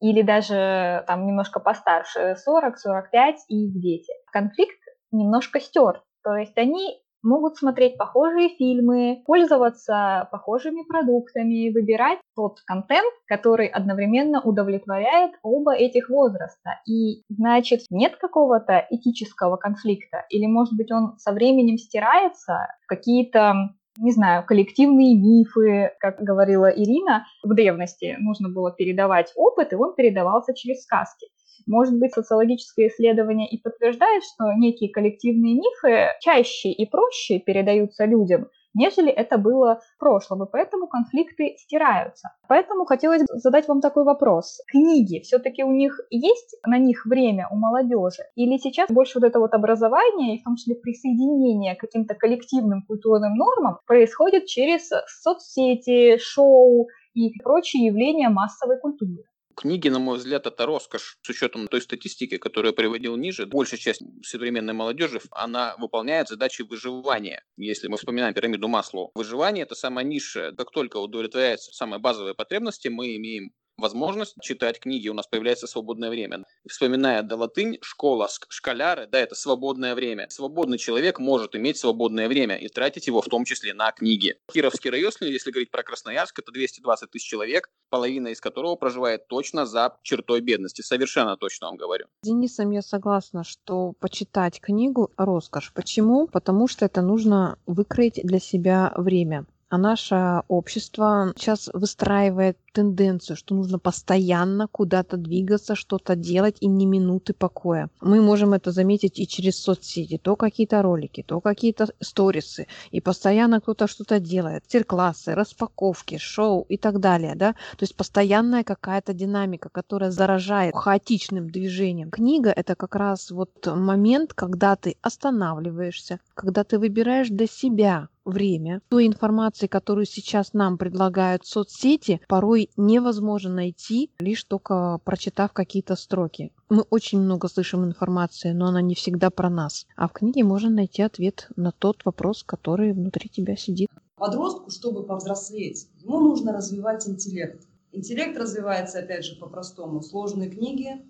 или 0.00 0.22
даже 0.22 1.04
там 1.06 1.26
немножко 1.26 1.60
постарше, 1.60 2.36
40-45 2.48 3.34
и 3.48 3.66
их 3.66 3.80
дети. 3.80 4.12
Конфликт 4.32 4.78
немножко 5.14 5.60
стер. 5.60 6.02
То 6.22 6.34
есть 6.36 6.56
они 6.56 7.00
могут 7.24 7.56
смотреть 7.56 7.96
похожие 7.96 8.50
фильмы, 8.50 9.22
пользоваться 9.26 10.28
похожими 10.30 10.82
продуктами, 10.86 11.72
выбирать 11.72 12.18
тот 12.36 12.60
контент, 12.66 13.12
который 13.26 13.66
одновременно 13.66 14.42
удовлетворяет 14.42 15.32
оба 15.42 15.74
этих 15.74 16.10
возраста. 16.10 16.80
И 16.86 17.22
значит, 17.30 17.80
нет 17.90 18.16
какого-то 18.16 18.86
этического 18.90 19.56
конфликта, 19.56 20.26
или 20.28 20.46
может 20.46 20.76
быть 20.76 20.92
он 20.92 21.16
со 21.18 21.32
временем 21.32 21.78
стирается 21.78 22.68
в 22.84 22.86
какие-то 22.86 23.74
не 23.96 24.10
знаю, 24.10 24.44
коллективные 24.44 25.14
мифы, 25.14 25.92
как 26.00 26.18
говорила 26.18 26.66
Ирина, 26.66 27.26
в 27.44 27.54
древности 27.54 28.16
нужно 28.18 28.48
было 28.48 28.72
передавать 28.72 29.32
опыт, 29.36 29.72
и 29.72 29.76
он 29.76 29.94
передавался 29.94 30.52
через 30.52 30.82
сказки. 30.82 31.28
Может 31.66 31.98
быть, 31.98 32.12
социологическое 32.12 32.88
исследование 32.88 33.48
и 33.48 33.60
подтверждает, 33.60 34.22
что 34.24 34.52
некие 34.52 34.90
коллективные 34.90 35.54
мифы 35.54 36.08
чаще 36.20 36.70
и 36.70 36.88
проще 36.88 37.38
передаются 37.38 38.04
людям, 38.04 38.48
нежели 38.74 39.10
это 39.10 39.38
было 39.38 39.80
в 39.80 39.98
прошлом, 39.98 40.42
и 40.42 40.50
поэтому 40.50 40.88
конфликты 40.88 41.54
стираются. 41.58 42.30
Поэтому 42.48 42.84
хотелось 42.84 43.22
задать 43.28 43.68
вам 43.68 43.80
такой 43.80 44.04
вопрос. 44.04 44.58
Книги, 44.66 45.20
все-таки 45.20 45.62
у 45.64 45.72
них 45.72 45.98
есть 46.10 46.56
на 46.66 46.78
них 46.78 47.06
время 47.06 47.48
у 47.50 47.56
молодежи? 47.56 48.24
Или 48.34 48.58
сейчас 48.58 48.90
больше 48.90 49.20
вот 49.20 49.26
это 49.26 49.38
вот 49.38 49.54
образование, 49.54 50.36
и 50.36 50.40
в 50.40 50.44
том 50.44 50.56
числе 50.56 50.74
присоединение 50.74 51.76
к 51.76 51.80
каким-то 51.80 52.14
коллективным 52.14 52.82
культурным 52.82 53.34
нормам 53.36 53.78
происходит 53.86 54.46
через 54.46 54.90
соцсети, 55.22 56.18
шоу 56.18 56.88
и 57.14 57.30
прочие 57.42 57.86
явления 57.86 58.28
массовой 58.28 58.78
культуры? 58.80 59.24
Книги, 59.56 59.88
на 59.88 59.98
мой 59.98 60.18
взгляд, 60.18 60.46
это 60.46 60.66
роскошь. 60.66 61.18
С 61.22 61.28
учетом 61.28 61.68
той 61.68 61.80
статистики, 61.80 62.38
которую 62.38 62.72
я 62.72 62.76
приводил 62.76 63.16
ниже, 63.16 63.46
большая 63.46 63.78
часть 63.78 64.02
современной 64.22 64.72
молодежи, 64.72 65.20
она 65.30 65.76
выполняет 65.78 66.28
задачи 66.28 66.62
выживания. 66.62 67.44
Если 67.56 67.88
мы 67.88 67.96
вспоминаем 67.96 68.34
пирамиду 68.34 68.68
Маслоу, 68.68 69.10
выживание– 69.14 69.62
это 69.64 69.74
самая 69.74 70.04
низшая. 70.04 70.52
Как 70.52 70.70
только 70.70 70.96
удовлетворяются 70.98 71.72
самые 71.72 72.00
базовые 72.00 72.34
потребности, 72.34 72.88
мы 72.88 73.16
имеем 73.16 73.52
возможность 73.76 74.34
читать 74.40 74.80
книги, 74.80 75.08
у 75.08 75.14
нас 75.14 75.26
появляется 75.26 75.66
свободное 75.66 76.10
время. 76.10 76.44
Вспоминая 76.68 77.22
до 77.22 77.36
латынь, 77.36 77.78
школа, 77.82 78.28
школяры, 78.48 79.06
да, 79.06 79.20
это 79.20 79.34
свободное 79.34 79.94
время. 79.94 80.28
Свободный 80.30 80.78
человек 80.78 81.18
может 81.18 81.54
иметь 81.56 81.76
свободное 81.76 82.28
время 82.28 82.56
и 82.56 82.68
тратить 82.68 83.06
его 83.06 83.20
в 83.20 83.26
том 83.26 83.44
числе 83.44 83.74
на 83.74 83.92
книги. 83.92 84.36
Кировский 84.52 84.90
район, 84.90 85.12
если 85.20 85.50
говорить 85.50 85.70
про 85.70 85.82
Красноярск, 85.82 86.38
это 86.38 86.52
220 86.52 87.10
тысяч 87.10 87.26
человек, 87.26 87.68
половина 87.90 88.28
из 88.28 88.40
которого 88.40 88.76
проживает 88.76 89.28
точно 89.28 89.66
за 89.66 89.96
чертой 90.02 90.40
бедности. 90.40 90.82
Совершенно 90.82 91.36
точно 91.36 91.68
вам 91.68 91.76
говорю. 91.76 92.06
С 92.22 92.26
Денисом 92.26 92.70
я 92.70 92.82
согласна, 92.82 93.44
что 93.44 93.92
почитать 94.00 94.60
книгу– 94.60 95.10
роскошь. 95.16 95.72
Почему? 95.74 96.26
Потому 96.26 96.68
что 96.68 96.86
это 96.86 97.02
нужно 97.02 97.58
выкроить 97.66 98.20
для 98.22 98.38
себя 98.38 98.92
время. 98.96 99.46
А 99.68 99.78
наше 99.78 100.42
общество 100.48 101.32
сейчас 101.36 101.68
выстраивает 101.72 102.56
тенденцию, 102.74 103.36
что 103.36 103.54
нужно 103.54 103.78
постоянно 103.78 104.68
куда-то 104.70 105.16
двигаться, 105.16 105.74
что-то 105.74 106.16
делать 106.16 106.56
и 106.60 106.66
ни 106.66 106.84
минуты 106.84 107.32
покоя. 107.32 107.88
Мы 108.02 108.20
можем 108.20 108.52
это 108.52 108.70
заметить 108.70 109.18
и 109.18 109.26
через 109.26 109.58
соцсети. 109.58 110.18
То 110.18 110.36
какие-то 110.36 110.82
ролики, 110.82 111.24
то 111.26 111.40
какие-то 111.40 111.88
сторисы. 112.00 112.66
И 112.90 113.00
постоянно 113.00 113.60
кто-то 113.60 113.86
что-то 113.86 114.20
делает. 114.20 114.62
Мастер-классы, 114.74 115.34
распаковки, 115.34 116.18
шоу 116.18 116.66
и 116.68 116.76
так 116.76 116.98
далее. 116.98 117.34
Да? 117.36 117.52
То 117.52 117.82
есть 117.82 117.96
постоянная 117.96 118.64
какая-то 118.64 119.14
динамика, 119.14 119.68
которая 119.68 120.10
заражает 120.10 120.74
хаотичным 120.74 121.48
движением. 121.48 122.10
Книга– 122.10 122.50
это 122.56 122.74
как 122.74 122.96
раз 122.96 123.30
вот 123.30 123.50
момент, 123.66 124.34
когда 124.34 124.74
ты 124.74 124.96
останавливаешься, 125.00 126.18
когда 126.34 126.64
ты 126.64 126.78
выбираешь 126.78 127.28
для 127.28 127.46
себя 127.46 128.08
время 128.24 128.80
той 128.88 129.06
информации, 129.06 129.66
которую 129.66 130.06
сейчас 130.06 130.52
нам 130.52 130.78
предлагают 130.78 131.46
соцсети, 131.46 132.20
порой 132.28 132.63
невозможно 132.76 133.50
найти, 133.50 134.10
лишь 134.18 134.44
только 134.44 134.98
прочитав 135.04 135.52
какие-то 135.52 135.96
строки. 135.96 136.52
Мы 136.68 136.82
очень 136.90 137.20
много 137.20 137.48
слышим 137.48 137.84
информации, 137.84 138.52
но 138.52 138.66
она 138.66 138.80
не 138.80 138.94
всегда 138.94 139.30
про 139.30 139.50
нас. 139.50 139.86
А 139.96 140.08
в 140.08 140.12
книге 140.12 140.44
можно 140.44 140.70
найти 140.70 141.02
ответ 141.02 141.48
на 141.56 141.72
тот 141.72 142.04
вопрос, 142.04 142.42
который 142.42 142.92
внутри 142.92 143.28
тебя 143.28 143.56
сидит. 143.56 143.90
Подростку, 144.16 144.70
чтобы 144.70 145.02
повзрослеть, 145.02 145.88
ему 146.02 146.20
нужно 146.20 146.52
развивать 146.52 147.08
интеллект. 147.08 147.66
Интеллект 147.92 148.36
развивается, 148.36 148.98
опять 148.98 149.24
же, 149.24 149.36
по-простому. 149.36 150.02
Сложные 150.02 150.50
книги, 150.50 151.00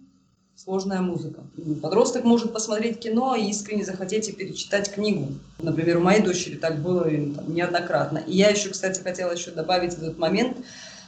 сложная 0.56 1.00
музыка. 1.00 1.42
Подросток 1.82 2.24
может 2.24 2.52
посмотреть 2.52 3.00
кино 3.00 3.34
и 3.34 3.50
искренне 3.50 3.84
захотеть 3.84 4.28
и 4.28 4.32
перечитать 4.32 4.92
книгу. 4.92 5.28
Например, 5.60 5.98
у 5.98 6.02
моей 6.02 6.22
дочери 6.22 6.56
так 6.56 6.82
было 6.82 7.04
там, 7.04 7.54
неоднократно. 7.54 8.18
И 8.18 8.36
я 8.36 8.50
еще, 8.50 8.68
кстати, 8.70 9.00
хотела 9.00 9.32
еще 9.32 9.50
добавить 9.50 9.94
этот 9.94 10.18
момент, 10.18 10.58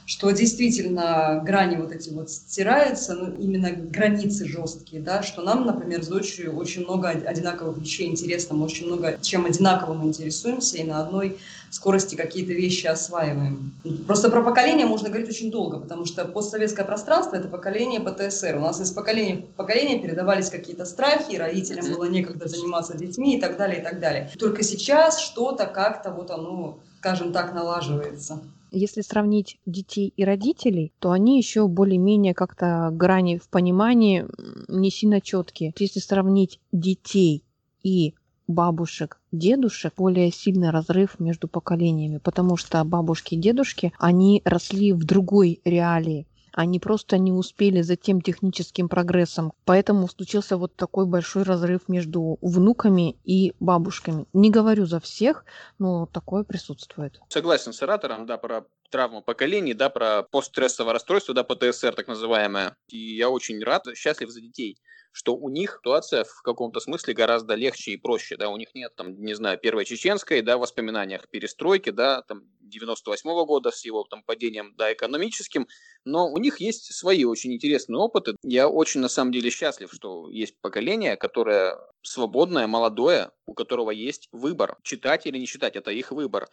что 0.07 0.31
действительно 0.31 1.41
грани 1.43 1.75
вот 1.75 1.91
эти 1.91 2.09
вот 2.11 2.31
стираются, 2.31 3.13
ну, 3.13 3.35
именно 3.37 3.71
границы 3.71 4.47
жесткие, 4.47 5.01
да, 5.01 5.21
что 5.21 5.41
нам, 5.41 5.65
например, 5.65 6.01
с 6.01 6.07
дочерью 6.07 6.55
очень 6.55 6.85
много 6.85 7.09
одинаковых 7.09 7.77
вещей 7.77 8.07
интересно, 8.07 8.55
мы 8.55 8.63
очень 8.63 8.87
много 8.87 9.17
чем 9.21 9.45
одинаковым 9.45 10.05
интересуемся 10.05 10.77
и 10.77 10.85
на 10.85 11.01
одной 11.01 11.37
скорости 11.71 12.15
какие-то 12.15 12.53
вещи 12.53 12.87
осваиваем. 12.87 13.73
Просто 14.07 14.29
про 14.29 14.41
поколение 14.41 14.85
можно 14.85 15.09
говорить 15.09 15.27
очень 15.27 15.51
долго, 15.51 15.77
потому 15.77 16.05
что 16.05 16.23
постсоветское 16.23 16.85
пространство– 16.85 17.35
это 17.37 17.49
поколение 17.49 17.99
ПТСР. 17.99 18.55
У 18.55 18.61
нас 18.61 18.79
из 18.79 18.91
поколения 18.91 19.35
в 19.35 19.57
поколение 19.57 19.99
передавались 19.99 20.49
какие-то 20.49 20.85
страхи, 20.85 21.35
родителям 21.35 21.93
было 21.93 22.05
некогда 22.05 22.47
заниматься 22.47 22.97
детьми 22.97 23.35
и 23.35 23.41
так 23.41 23.57
далее, 23.57 23.81
и 23.81 23.83
так 23.83 23.99
далее. 23.99 24.31
Только 24.39 24.63
сейчас 24.63 25.19
что-то 25.19 25.65
как-то 25.65 26.11
вот 26.11 26.31
оно, 26.31 26.79
скажем 26.99 27.33
так, 27.33 27.53
налаживается. 27.53 28.39
Если 28.71 29.01
сравнить 29.01 29.59
детей 29.65 30.13
и 30.15 30.23
родителей, 30.23 30.93
то 30.99 31.11
они 31.11 31.37
еще 31.37 31.67
более-менее 31.67 32.33
как-то 32.33 32.89
грани 32.91 33.37
в 33.37 33.49
понимании 33.49 34.25
не 34.67 34.91
сильно 34.91 35.21
четкие. 35.21 35.73
Если 35.79 35.99
сравнить 35.99 36.59
детей 36.71 37.43
и 37.83 38.15
бабушек, 38.47 39.19
дедушек 39.31 39.93
более 39.97 40.31
сильный 40.31 40.69
разрыв 40.69 41.19
между 41.19 41.47
поколениями, 41.47 42.17
потому 42.17 42.57
что 42.57 42.83
бабушки 42.83 43.35
и 43.35 43.39
дедушки, 43.39 43.93
они 43.99 44.41
росли 44.45 44.93
в 44.93 45.03
другой 45.03 45.61
реалии. 45.63 46.27
Они 46.57 46.79
просто 46.79 47.19
не 47.19 47.31
успели 47.31 47.81
за 47.81 47.95
тем 47.95 48.19
техническим 48.19 48.89
прогрессом. 48.89 49.53
Поэтому 49.63 50.07
случился 50.07 50.57
вот 50.57 50.75
такой 50.75 51.05
большой 51.05 51.43
разрыв 51.43 51.87
между 51.87 52.39
внуками 52.41 53.15
и 53.23 53.53
бабушками. 53.59 54.25
Не 54.33 54.49
говорю 54.49 54.87
за 54.87 54.99
всех, 54.99 55.45
но 55.77 56.07
такое 56.07 56.43
присутствует. 56.43 57.21
Согласен 57.29 57.73
с 57.73 57.83
оратором, 57.83 58.25
да, 58.25 58.39
про 58.39 58.65
травму 58.89 59.21
поколений, 59.21 59.75
да, 59.75 59.91
про 59.91 60.23
постстрессовое 60.23 60.93
расстройство, 60.93 61.35
да, 61.35 61.43
ПТСР 61.43 61.93
так 61.93 62.07
называемое. 62.07 62.75
И 62.87 63.15
я 63.15 63.29
очень 63.29 63.63
рад, 63.63 63.83
счастлив 63.93 64.31
за 64.31 64.41
детей 64.41 64.79
что 65.17 65.35
у 65.35 65.49
них 65.49 65.79
ситуация 65.79 66.25
в 66.25 66.43
каком-то 66.43 66.79
смысле 66.79 67.15
гораздо 67.15 67.55
легче 67.55 67.91
и 67.91 67.97
проще, 67.97 68.37
да, 68.37 68.49
у 68.49 68.57
них 68.57 68.75
нет, 68.75 68.95
там, 68.95 69.19
не 69.19 69.33
знаю, 69.33 69.57
первой 69.57 69.83
чеченской, 69.83 70.43
да, 70.43 70.59
воспоминаниях 70.59 71.27
перестройки, 71.29 71.89
да, 71.89 72.21
там, 72.21 72.43
98 72.69 73.29
-го 73.29 73.45
года 73.45 73.71
с 73.71 73.85
его 73.85 74.03
там 74.03 74.23
падением, 74.23 74.73
да, 74.77 74.91
экономическим, 74.93 75.67
но 76.05 76.31
у 76.31 76.37
них 76.37 76.59
есть 76.59 76.93
свои 76.93 77.25
очень 77.25 77.53
интересные 77.53 77.97
опыты. 77.97 78.35
Я 78.43 78.67
очень, 78.69 79.01
на 79.01 79.09
самом 79.09 79.31
деле, 79.31 79.49
счастлив, 79.49 79.89
что 79.93 80.29
есть 80.29 80.59
поколение, 80.61 81.17
которое 81.17 81.77
свободное, 82.01 82.67
молодое, 82.67 83.31
у 83.45 83.53
которого 83.53 83.91
есть 83.91 84.29
выбор, 84.31 84.77
читать 84.83 85.25
или 85.25 85.37
не 85.37 85.47
читать, 85.47 85.75
это 85.75 85.91
их 85.91 86.11
выбор. 86.11 86.47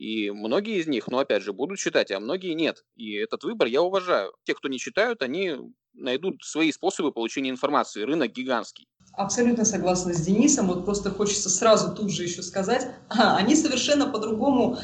И 0.00 0.30
многие 0.30 0.78
из 0.78 0.86
них, 0.86 1.08
ну, 1.08 1.18
опять 1.18 1.42
же, 1.42 1.52
будут 1.52 1.78
читать, 1.78 2.10
а 2.10 2.20
многие 2.20 2.54
нет. 2.54 2.84
И 2.96 3.16
этот 3.16 3.44
выбор 3.44 3.68
я 3.68 3.82
уважаю. 3.82 4.32
Те, 4.44 4.54
кто 4.54 4.68
не 4.68 4.78
читают, 4.78 5.20
они 5.20 5.56
найдут 5.92 6.42
свои 6.42 6.72
способы 6.72 7.12
получения 7.12 7.50
информации. 7.50 8.02
Рынок 8.02 8.32
гигантский. 8.32 8.88
Абсолютно 9.12 9.66
согласна 9.66 10.14
с 10.14 10.20
Денисом. 10.24 10.68
Вот 10.68 10.86
просто 10.86 11.10
хочется 11.10 11.50
сразу 11.50 11.94
тут 11.94 12.10
же 12.10 12.22
еще 12.22 12.42
сказать, 12.42 12.86
а, 13.10 13.36
они 13.36 13.54
совершенно 13.54 14.06
по-другому 14.06 14.78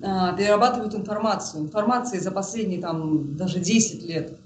перерабатывают 0.00 0.94
информацию. 0.94 1.62
Информации 1.62 2.18
за 2.18 2.30
последние 2.30 2.80
там 2.80 3.36
даже 3.36 3.60
10 3.60 4.02
лет 4.04 4.38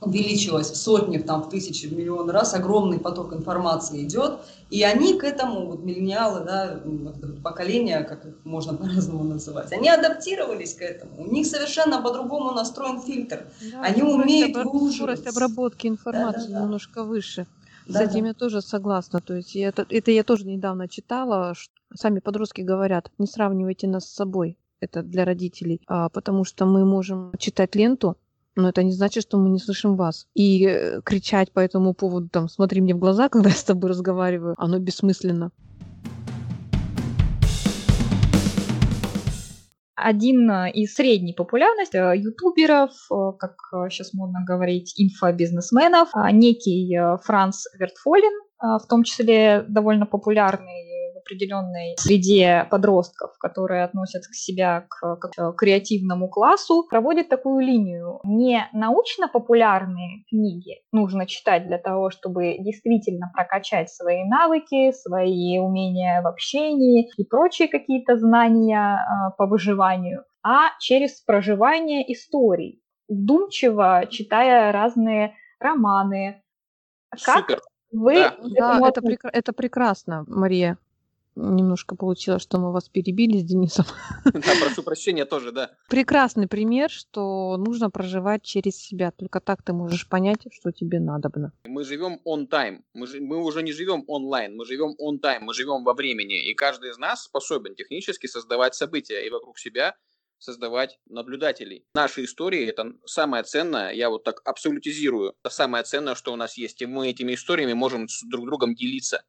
увеличилась 0.00 0.70
в 0.70 0.76
сотни, 0.76 1.18
там, 1.18 1.42
в 1.42 1.48
тысячи, 1.48 1.86
в 1.86 1.92
миллион 1.92 2.28
раз, 2.30 2.54
огромный 2.54 2.98
поток 2.98 3.32
информации 3.32 4.04
идет, 4.04 4.40
и 4.68 4.82
они 4.82 5.18
к 5.18 5.24
этому, 5.24 5.66
вот 5.66 5.84
миллениалы, 5.84 6.44
да, 6.44 6.80
поколение, 7.42 8.04
как 8.04 8.26
их 8.26 8.34
можно 8.44 8.74
по-разному 8.76 9.24
называть, 9.24 9.72
они 9.72 9.88
адаптировались 9.88 10.74
к 10.74 10.82
этому, 10.82 11.22
у 11.22 11.32
них 11.32 11.46
совершенно 11.46 12.02
по-другому 12.02 12.52
настроен 12.52 13.00
фильтр, 13.00 13.46
да, 13.72 13.80
они 13.82 14.02
умеют 14.02 14.56
обра- 14.56 14.92
Скорость 14.92 15.26
обработки 15.26 15.86
информации 15.86 16.40
да, 16.42 16.46
да, 16.48 16.52
да. 16.52 16.60
немножко 16.64 17.02
выше. 17.02 17.46
Да, 17.88 18.00
С 18.00 18.02
этим 18.02 18.22
да. 18.22 18.28
я 18.28 18.34
тоже 18.34 18.62
согласна. 18.62 19.20
То 19.20 19.34
есть 19.34 19.54
это, 19.54 19.86
это 19.88 20.10
я 20.10 20.24
тоже 20.24 20.44
недавно 20.44 20.88
читала. 20.88 21.54
Что 21.54 21.72
сами 21.94 22.18
подростки 22.18 22.62
говорят, 22.62 23.12
не 23.18 23.26
сравнивайте 23.28 23.86
нас 23.86 24.06
с 24.06 24.14
собой. 24.14 24.58
Это 24.80 25.02
для 25.02 25.24
родителей. 25.24 25.80
А, 25.86 26.08
потому 26.10 26.44
что 26.44 26.66
мы 26.66 26.84
можем 26.84 27.32
читать 27.38 27.74
ленту, 27.74 28.16
но 28.56 28.68
это 28.68 28.82
не 28.82 28.92
значит, 28.92 29.22
что 29.22 29.38
мы 29.38 29.48
не 29.48 29.58
слышим 29.58 29.96
вас. 29.96 30.26
И 30.34 30.66
э, 30.66 31.00
кричать 31.02 31.50
по 31.52 31.60
этому 31.60 31.94
поводу, 31.94 32.28
там, 32.28 32.48
смотри 32.48 32.80
мне 32.80 32.94
в 32.94 32.98
глаза, 32.98 33.28
когда 33.30 33.48
я 33.50 33.54
с 33.54 33.64
тобой 33.64 33.90
разговариваю, 33.90 34.54
оно 34.58 34.78
бессмысленно. 34.78 35.50
один 39.98 40.48
э, 40.50 40.70
из 40.72 40.94
средней 40.94 41.32
популярности 41.32 41.96
э, 41.96 42.18
ютуберов, 42.18 42.92
как 43.38 43.56
сейчас 43.90 44.12
модно 44.12 44.44
говорить, 44.46 44.94
инфобизнесменов, 44.98 46.10
некий 46.32 46.96
Франц 47.24 47.64
Вертфолин, 47.78 48.32
в 48.60 48.86
том 48.88 49.02
числе 49.02 49.64
довольно 49.68 50.06
популярный 50.06 50.85
определенной 51.26 51.96
среде 51.98 52.66
подростков, 52.70 53.36
которые 53.38 53.84
относятся 53.84 54.30
к 54.30 54.34
себя 54.34 54.86
к, 54.88 55.16
к 55.16 55.52
креативному 55.52 56.28
классу, 56.28 56.86
проводит 56.88 57.28
такую 57.28 57.64
линию. 57.64 58.20
Не 58.24 58.68
научно-популярные 58.72 60.24
книги 60.28 60.76
нужно 60.92 61.26
читать 61.26 61.66
для 61.66 61.78
того, 61.78 62.10
чтобы 62.10 62.56
действительно 62.58 63.30
прокачать 63.34 63.90
свои 63.90 64.24
навыки, 64.24 64.92
свои 64.92 65.58
умения 65.58 66.22
в 66.22 66.26
общении 66.26 67.10
и 67.16 67.24
прочие 67.24 67.68
какие-то 67.68 68.16
знания 68.16 68.98
а, 68.98 69.30
по 69.32 69.46
выживанию, 69.46 70.24
а 70.42 70.70
через 70.78 71.20
проживание 71.20 72.12
историй, 72.12 72.82
вдумчиво 73.08 74.04
читая 74.08 74.72
разные 74.72 75.34
романы. 75.58 76.42
Как 77.10 77.40
Супер. 77.40 77.60
Вы 77.92 78.14
да, 78.14 78.36
да 78.80 78.88
это, 78.88 79.00
прек- 79.00 79.30
это 79.32 79.52
прекрасно, 79.52 80.24
Мария 80.26 80.76
немножко 81.36 81.94
получилось, 81.94 82.42
что 82.42 82.58
мы 82.58 82.72
вас 82.72 82.88
перебили 82.88 83.38
с 83.38 83.44
Денисом. 83.44 83.84
Да, 84.24 84.52
прошу 84.60 84.82
прощения 84.82 85.24
тоже, 85.24 85.52
да. 85.52 85.70
Прекрасный 85.88 86.48
пример, 86.48 86.90
что 86.90 87.56
нужно 87.56 87.90
проживать 87.90 88.42
через 88.42 88.76
себя. 88.76 89.10
Только 89.10 89.40
так 89.40 89.62
ты 89.62 89.72
можешь 89.72 90.08
понять, 90.08 90.46
что 90.52 90.72
тебе 90.72 91.00
надобно. 91.00 91.52
Мы 91.64 91.84
живем 91.84 92.20
on 92.26 92.48
time. 92.48 92.80
Мы, 92.94 93.06
ж, 93.06 93.20
мы 93.20 93.42
уже 93.42 93.62
не 93.62 93.72
живем 93.72 94.04
онлайн, 94.08 94.56
мы 94.56 94.64
живем 94.64 94.94
on 95.00 95.20
time, 95.22 95.40
мы 95.40 95.54
живем 95.54 95.84
во 95.84 95.94
времени. 95.94 96.50
И 96.50 96.54
каждый 96.54 96.90
из 96.90 96.98
нас 96.98 97.24
способен 97.24 97.74
технически 97.74 98.26
создавать 98.26 98.74
события 98.74 99.26
и 99.26 99.30
вокруг 99.30 99.58
себя 99.58 99.94
создавать 100.38 100.98
наблюдателей. 101.06 101.84
Наши 101.94 102.24
истории– 102.24 102.66
это 102.68 102.92
самое 103.06 103.42
ценное, 103.42 103.92
я 103.92 104.10
вот 104.10 104.24
так 104.24 104.40
абсолютизирую, 104.44 105.34
это 105.42 105.52
самое 105.52 105.84
ценное, 105.84 106.14
что 106.14 106.32
у 106.32 106.36
нас 106.36 106.56
есть. 106.56 106.82
И 106.82 106.86
мы 106.86 107.08
этими 107.08 107.34
историями 107.34 107.72
можем 107.72 108.08
с 108.08 108.22
друг 108.28 108.46
другом 108.46 108.74
делиться. 108.74 109.24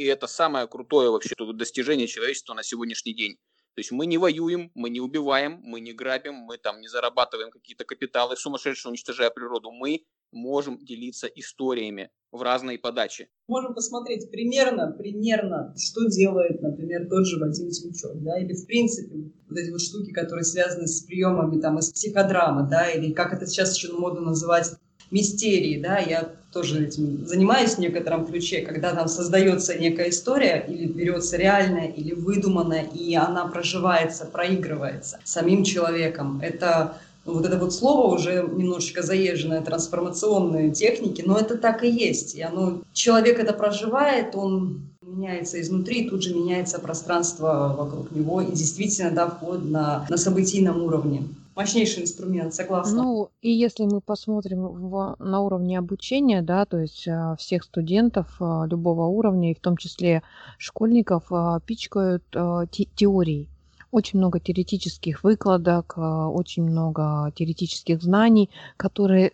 И 0.00 0.04
это 0.04 0.26
самое 0.26 0.66
крутое 0.66 1.10
вообще 1.10 1.34
достижение 1.52 2.06
человечества 2.06 2.54
на 2.54 2.62
сегодняшний 2.62 3.12
день. 3.12 3.34
То 3.74 3.80
есть 3.80 3.92
мы 3.92 4.06
не 4.06 4.16
воюем, 4.16 4.70
мы 4.74 4.88
не 4.88 4.98
убиваем, 4.98 5.60
мы 5.62 5.80
не 5.80 5.92
грабим, 5.92 6.36
мы 6.36 6.56
там 6.56 6.80
не 6.80 6.88
зарабатываем 6.88 7.50
какие-то 7.50 7.84
капиталы 7.84 8.34
сумасшедшие, 8.34 8.88
уничтожая 8.88 9.28
природу. 9.28 9.70
Мы 9.70 10.06
можем 10.32 10.82
делиться 10.82 11.26
историями 11.26 12.08
в 12.32 12.40
разной 12.40 12.78
подаче. 12.78 13.28
Можем 13.46 13.74
посмотреть 13.74 14.30
примерно, 14.30 14.90
примерно, 14.90 15.74
что 15.76 16.06
делает, 16.06 16.62
например, 16.62 17.06
тот 17.10 17.26
же 17.26 17.38
Вадим 17.38 17.68
Тимчук, 17.68 18.22
да, 18.22 18.40
или 18.40 18.54
в 18.54 18.66
принципе 18.66 19.30
вот 19.50 19.58
эти 19.58 19.70
вот 19.70 19.82
штуки, 19.82 20.12
которые 20.12 20.44
связаны 20.44 20.86
с 20.86 21.02
приемами 21.02 21.60
там 21.60 21.78
из 21.78 21.92
психодрамы, 21.92 22.66
да, 22.70 22.90
или 22.90 23.12
как 23.12 23.34
это 23.34 23.46
сейчас 23.46 23.76
еще 23.76 23.92
модно 23.92 24.22
называть, 24.22 24.70
мистерии, 25.10 25.80
да, 25.80 25.98
я 25.98 26.30
тоже 26.52 26.84
этим 26.84 27.26
занимаюсь 27.26 27.74
в 27.74 27.78
некотором 27.78 28.26
ключе, 28.26 28.62
когда 28.62 28.92
там 28.94 29.08
создается 29.08 29.78
некая 29.78 30.10
история, 30.10 30.64
или 30.66 30.86
берется 30.86 31.36
реальная, 31.36 31.86
или 31.86 32.12
выдуманная, 32.12 32.86
и 32.92 33.14
она 33.14 33.46
проживается, 33.46 34.24
проигрывается 34.24 35.20
самим 35.24 35.62
человеком. 35.62 36.40
Это 36.42 36.96
ну, 37.24 37.34
вот 37.34 37.46
это 37.46 37.58
вот 37.58 37.72
слово 37.74 38.14
уже 38.14 38.48
немножечко 38.50 39.02
заезженное, 39.02 39.60
трансформационные 39.60 40.70
техники, 40.72 41.22
но 41.24 41.38
это 41.38 41.56
так 41.56 41.84
и 41.84 41.90
есть. 41.90 42.34
И 42.34 42.42
оно, 42.42 42.82
человек 42.92 43.38
это 43.38 43.52
проживает, 43.52 44.34
он 44.34 44.90
меняется 45.02 45.60
изнутри, 45.60 46.08
тут 46.08 46.22
же 46.22 46.34
меняется 46.34 46.78
пространство 46.78 47.74
вокруг 47.76 48.10
него, 48.12 48.40
и 48.40 48.52
действительно, 48.52 49.10
да, 49.10 49.28
вход 49.28 49.64
на, 49.64 50.06
на 50.08 50.16
событийном 50.16 50.82
уровне 50.82 51.24
мощнейший 51.60 52.04
инструмент, 52.04 52.54
согласна. 52.54 53.02
Ну, 53.02 53.30
и 53.42 53.50
если 53.50 53.84
мы 53.84 54.00
посмотрим 54.00 54.62
в, 54.62 55.16
на 55.18 55.40
уровне 55.40 55.78
обучения, 55.78 56.40
да, 56.40 56.64
то 56.64 56.78
есть 56.78 57.06
а, 57.06 57.36
всех 57.36 57.64
студентов 57.64 58.36
а, 58.40 58.66
любого 58.66 59.06
уровня, 59.06 59.50
и 59.50 59.54
в 59.54 59.60
том 59.60 59.76
числе 59.76 60.22
школьников, 60.56 61.24
а, 61.30 61.60
пичкают 61.60 62.24
те, 62.70 62.84
теорией. 62.84 63.48
Очень 63.90 64.20
много 64.20 64.40
теоретических 64.40 65.24
выкладок, 65.24 65.98
очень 65.98 66.62
много 66.62 67.32
теоретических 67.34 68.00
знаний, 68.00 68.48
которые 68.76 69.32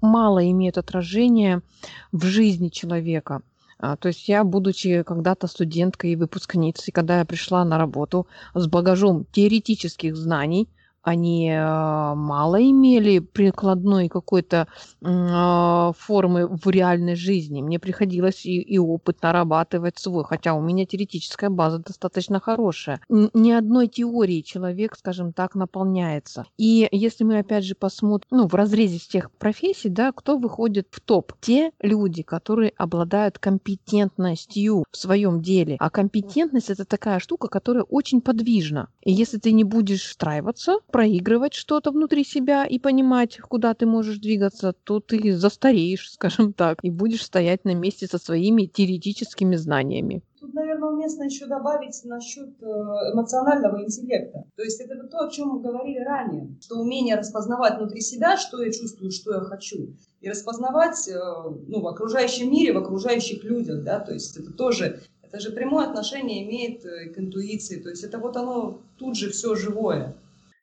мало 0.00 0.48
имеют 0.48 0.78
отражения 0.78 1.60
в 2.12 2.24
жизни 2.24 2.68
человека. 2.68 3.42
То 3.80 4.06
есть 4.08 4.28
я, 4.28 4.44
будучи 4.44 5.02
когда-то 5.02 5.48
студенткой 5.48 6.12
и 6.12 6.16
выпускницей, 6.16 6.92
когда 6.92 7.18
я 7.18 7.24
пришла 7.24 7.64
на 7.64 7.76
работу 7.76 8.28
с 8.54 8.68
багажом 8.68 9.26
теоретических 9.32 10.16
знаний, 10.16 10.68
они 11.04 11.52
а, 11.54 12.14
мало 12.14 12.60
имели 12.62 13.18
прикладной 13.18 14.08
какой-то 14.08 14.66
а, 15.04 15.92
формы 15.98 16.48
в 16.48 16.66
реальной 16.68 17.14
жизни. 17.14 17.60
Мне 17.60 17.78
приходилось 17.78 18.46
и, 18.46 18.60
и 18.60 18.78
опыт 18.78 19.22
нарабатывать 19.22 19.98
свой, 19.98 20.24
хотя 20.24 20.54
у 20.54 20.62
меня 20.62 20.86
теоретическая 20.86 21.50
база 21.50 21.78
достаточно 21.78 22.40
хорошая. 22.40 23.00
Ни 23.08 23.52
одной 23.52 23.88
теории 23.88 24.40
человек, 24.40 24.96
скажем 24.96 25.34
так, 25.34 25.54
наполняется. 25.54 26.46
И 26.56 26.88
если 26.90 27.24
мы 27.24 27.38
опять 27.38 27.64
же 27.64 27.74
посмотрим, 27.74 28.26
ну, 28.30 28.48
в 28.48 28.54
разрезе 28.54 28.98
тех 28.98 29.30
профессий, 29.30 29.90
да, 29.90 30.10
кто 30.12 30.38
выходит 30.38 30.88
в 30.90 31.00
топ? 31.00 31.32
Те 31.40 31.72
люди, 31.80 32.22
которые 32.22 32.72
обладают 32.78 33.38
компетентностью 33.38 34.84
в 34.90 34.96
своем 34.96 35.42
деле. 35.42 35.76
А 35.78 35.90
компетентность 35.90 36.70
это 36.70 36.86
такая 36.86 37.18
штука, 37.18 37.48
которая 37.48 37.82
очень 37.82 38.22
подвижна. 38.22 38.88
И 39.02 39.12
если 39.12 39.38
ты 39.38 39.52
не 39.52 39.64
будешь 39.64 40.04
встраиваться, 40.04 40.78
проигрывать 40.94 41.54
что-то 41.54 41.90
внутри 41.90 42.22
себя 42.22 42.64
и 42.64 42.78
понимать, 42.78 43.40
куда 43.40 43.74
ты 43.74 43.84
можешь 43.84 44.18
двигаться, 44.18 44.72
то 44.84 45.00
ты 45.00 45.36
застареешь, 45.36 46.08
скажем 46.12 46.52
так, 46.52 46.78
и 46.84 46.90
будешь 46.90 47.24
стоять 47.24 47.64
на 47.64 47.74
месте 47.74 48.06
со 48.06 48.18
своими 48.18 48.66
теоретическими 48.66 49.56
знаниями. 49.56 50.22
Тут, 50.40 50.54
наверное, 50.54 50.90
уместно 50.90 51.24
еще 51.24 51.46
добавить 51.46 52.00
насчет 52.04 52.62
э, 52.62 52.66
эмоционального 53.12 53.82
интеллекта. 53.82 54.44
То 54.54 54.62
есть 54.62 54.80
это 54.80 55.08
то, 55.08 55.26
о 55.26 55.30
чем 55.30 55.48
мы 55.48 55.60
говорили 55.62 55.98
ранее, 55.98 56.54
что 56.60 56.76
умение 56.76 57.16
распознавать 57.16 57.76
внутри 57.78 58.00
себя, 58.00 58.36
что 58.36 58.62
я 58.62 58.70
чувствую, 58.70 59.10
что 59.10 59.34
я 59.34 59.40
хочу, 59.40 59.96
и 60.20 60.30
распознавать 60.30 61.08
э, 61.08 61.18
ну, 61.66 61.80
в 61.80 61.88
окружающем 61.88 62.52
мире, 62.52 62.72
в 62.72 62.78
окружающих 62.78 63.42
людях, 63.42 63.82
да, 63.82 63.98
то 63.98 64.12
есть 64.12 64.36
это 64.36 64.52
тоже 64.52 65.00
это 65.22 65.40
же 65.40 65.50
прямое 65.50 65.88
отношение 65.88 66.44
имеет 66.44 66.86
э, 66.86 67.08
к 67.08 67.18
интуиции, 67.18 67.80
то 67.80 67.90
есть 67.90 68.04
это 68.04 68.18
вот 68.18 68.36
оно 68.36 68.78
тут 68.96 69.16
же 69.16 69.30
все 69.30 69.56
живое 69.56 70.14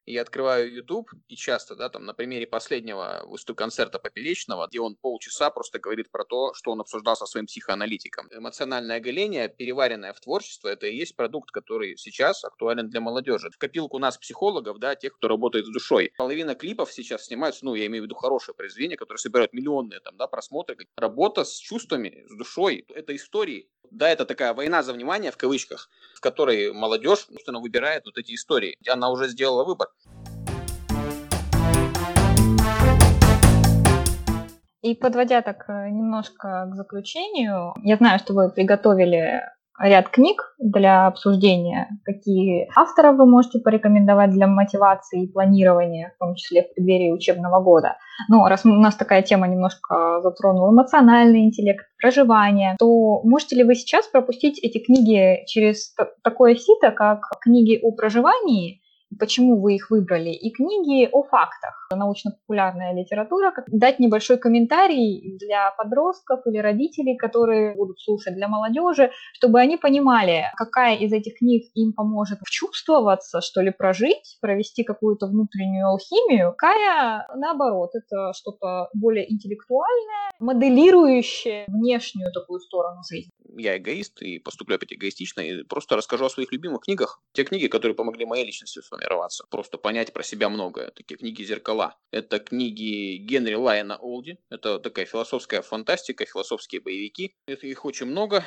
я 0.05 0.21
открываю 0.21 0.73
YouTube, 0.73 1.11
и 1.27 1.35
часто, 1.35 1.75
да, 1.75 1.89
там, 1.89 2.05
на 2.05 2.13
примере 2.13 2.47
последнего 2.47 3.23
выступ 3.25 3.57
концерта 3.57 3.99
Поперечного, 3.99 4.67
где 4.67 4.79
он 4.79 4.95
полчаса 4.95 5.49
просто 5.49 5.79
говорит 5.79 6.11
про 6.11 6.25
то, 6.25 6.53
что 6.53 6.71
он 6.71 6.81
обсуждал 6.81 7.15
со 7.15 7.25
своим 7.25 7.45
психоаналитиком. 7.45 8.27
Эмоциональное 8.31 8.97
оголение, 8.97 9.49
переваренное 9.49 10.13
в 10.13 10.19
творчество, 10.19 10.67
это 10.69 10.87
и 10.87 10.95
есть 10.95 11.15
продукт, 11.15 11.51
который 11.51 11.97
сейчас 11.97 12.43
актуален 12.43 12.89
для 12.89 13.01
молодежи. 13.01 13.49
В 13.51 13.57
копилку 13.57 13.99
нас, 13.99 14.17
психологов, 14.17 14.79
да, 14.79 14.95
тех, 14.95 15.13
кто 15.13 15.27
работает 15.27 15.65
с 15.65 15.69
душой. 15.69 16.13
Половина 16.17 16.55
клипов 16.55 16.91
сейчас 16.91 17.25
снимаются, 17.25 17.65
ну, 17.65 17.75
я 17.75 17.85
имею 17.85 18.03
в 18.03 18.05
виду 18.05 18.15
хорошее 18.15 18.55
произведение, 18.55 18.97
которые 18.97 19.19
собирают 19.19 19.53
миллионные 19.53 19.99
там, 19.99 20.17
да, 20.17 20.27
просмотры. 20.27 20.77
Работа 20.95 21.43
с 21.43 21.55
чувствами, 21.57 22.25
с 22.27 22.35
душой, 22.35 22.85
это 22.89 23.15
истории. 23.15 23.69
Да, 23.91 24.09
это 24.09 24.25
такая 24.25 24.53
война 24.53 24.83
за 24.83 24.93
внимание, 24.93 25.31
в 25.31 25.37
кавычках, 25.37 25.89
в 26.15 26.21
которой 26.21 26.71
молодежь, 26.71 27.25
собственно, 27.27 27.59
выбирает 27.59 28.05
вот 28.05 28.17
эти 28.17 28.33
истории. 28.33 28.77
Она 28.87 29.11
уже 29.11 29.27
сделала 29.27 29.65
выбор. 29.65 29.89
И 34.81 34.95
подводя 34.95 35.41
так 35.41 35.65
э, 35.69 35.89
немножко 35.89 36.67
к 36.71 36.75
заключению, 36.75 37.73
я 37.83 37.97
знаю, 37.97 38.17
что 38.17 38.33
вы 38.33 38.49
приготовили 38.49 39.41
ряд 39.79 40.09
книг 40.09 40.55
для 40.59 41.07
обсуждения. 41.07 41.87
Какие 42.03 42.67
авторов 42.75 43.17
вы 43.17 43.25
можете 43.25 43.59
порекомендовать 43.59 44.31
для 44.31 44.47
мотивации 44.47 45.23
и 45.23 45.31
планирования, 45.31 46.13
в 46.15 46.19
том 46.19 46.35
числе 46.35 46.63
в 46.63 46.73
преддверии 46.73 47.11
учебного 47.11 47.61
года? 47.61 47.97
Но 48.29 48.47
раз 48.47 48.65
у 48.65 48.69
нас 48.69 48.95
такая 48.95 49.21
тема 49.21 49.47
немножко 49.47 50.21
затронула 50.21 50.71
эмоциональный 50.71 51.45
интеллект, 51.45 51.85
проживание, 51.99 52.75
то 52.79 53.21
можете 53.23 53.55
ли 53.55 53.63
вы 53.63 53.75
сейчас 53.75 54.07
пропустить 54.07 54.59
эти 54.63 54.79
книги 54.83 55.45
через 55.45 55.93
такое 56.23 56.55
сито, 56.55 56.91
как 56.91 57.21
книги 57.41 57.79
о 57.81 57.91
проживании, 57.91 58.80
почему 59.19 59.59
вы 59.59 59.75
их 59.75 59.89
выбрали, 59.89 60.29
и 60.29 60.51
книги 60.51 61.07
о 61.11 61.23
фактах, 61.23 61.87
научно-популярная 61.91 62.93
литература, 62.93 63.53
дать 63.67 63.99
небольшой 63.99 64.37
комментарий 64.37 65.37
для 65.37 65.71
подростков 65.71 66.41
или 66.45 66.57
родителей, 66.57 67.17
которые 67.17 67.75
будут 67.75 67.99
слушать, 67.99 68.35
для 68.35 68.47
молодежи, 68.47 69.11
чтобы 69.33 69.59
они 69.59 69.77
понимали, 69.77 70.45
какая 70.55 70.95
из 70.95 71.11
этих 71.13 71.37
книг 71.37 71.63
им 71.75 71.93
поможет 71.93 72.39
чувствоваться, 72.45 73.41
что 73.41 73.61
ли, 73.61 73.71
прожить, 73.71 74.37
провести 74.41 74.83
какую-то 74.83 75.27
внутреннюю 75.27 75.87
алхимию, 75.87 76.53
какая, 76.57 77.27
наоборот, 77.35 77.91
это 77.93 78.33
что-то 78.33 78.89
более 78.93 79.31
интеллектуальное, 79.31 80.31
моделирующее 80.39 81.65
внешнюю 81.67 82.31
такую 82.31 82.59
сторону 82.59 83.01
жизни. 83.09 83.31
Я 83.57 83.77
эгоист 83.77 84.21
и 84.21 84.39
поступлю 84.39 84.75
опять 84.75 84.93
эгоистично, 84.93 85.41
и 85.41 85.63
просто 85.63 85.95
расскажу 85.97 86.25
о 86.25 86.29
своих 86.29 86.51
любимых 86.51 86.81
книгах. 86.81 87.21
Те 87.33 87.43
книги, 87.43 87.67
которые 87.67 87.95
помогли 87.95 88.25
моей 88.25 88.45
личности 88.45 88.79
сформироваться, 89.01 89.45
просто 89.49 89.77
понять 89.77 90.13
про 90.13 90.23
себя 90.23 90.49
многое. 90.49 90.91
Такие 90.91 91.17
книги 91.17 91.43
«Зеркала». 91.43 91.95
Это 92.11 92.39
книги 92.39 93.17
Генри 93.17 93.55
Лайена 93.55 93.97
Олди. 93.97 94.37
Это 94.49 94.79
такая 94.79 95.05
философская 95.05 95.61
фантастика, 95.61 96.25
философские 96.25 96.81
боевики. 96.81 97.35
Это 97.47 97.67
их 97.67 97.85
очень 97.85 98.05
много. 98.07 98.43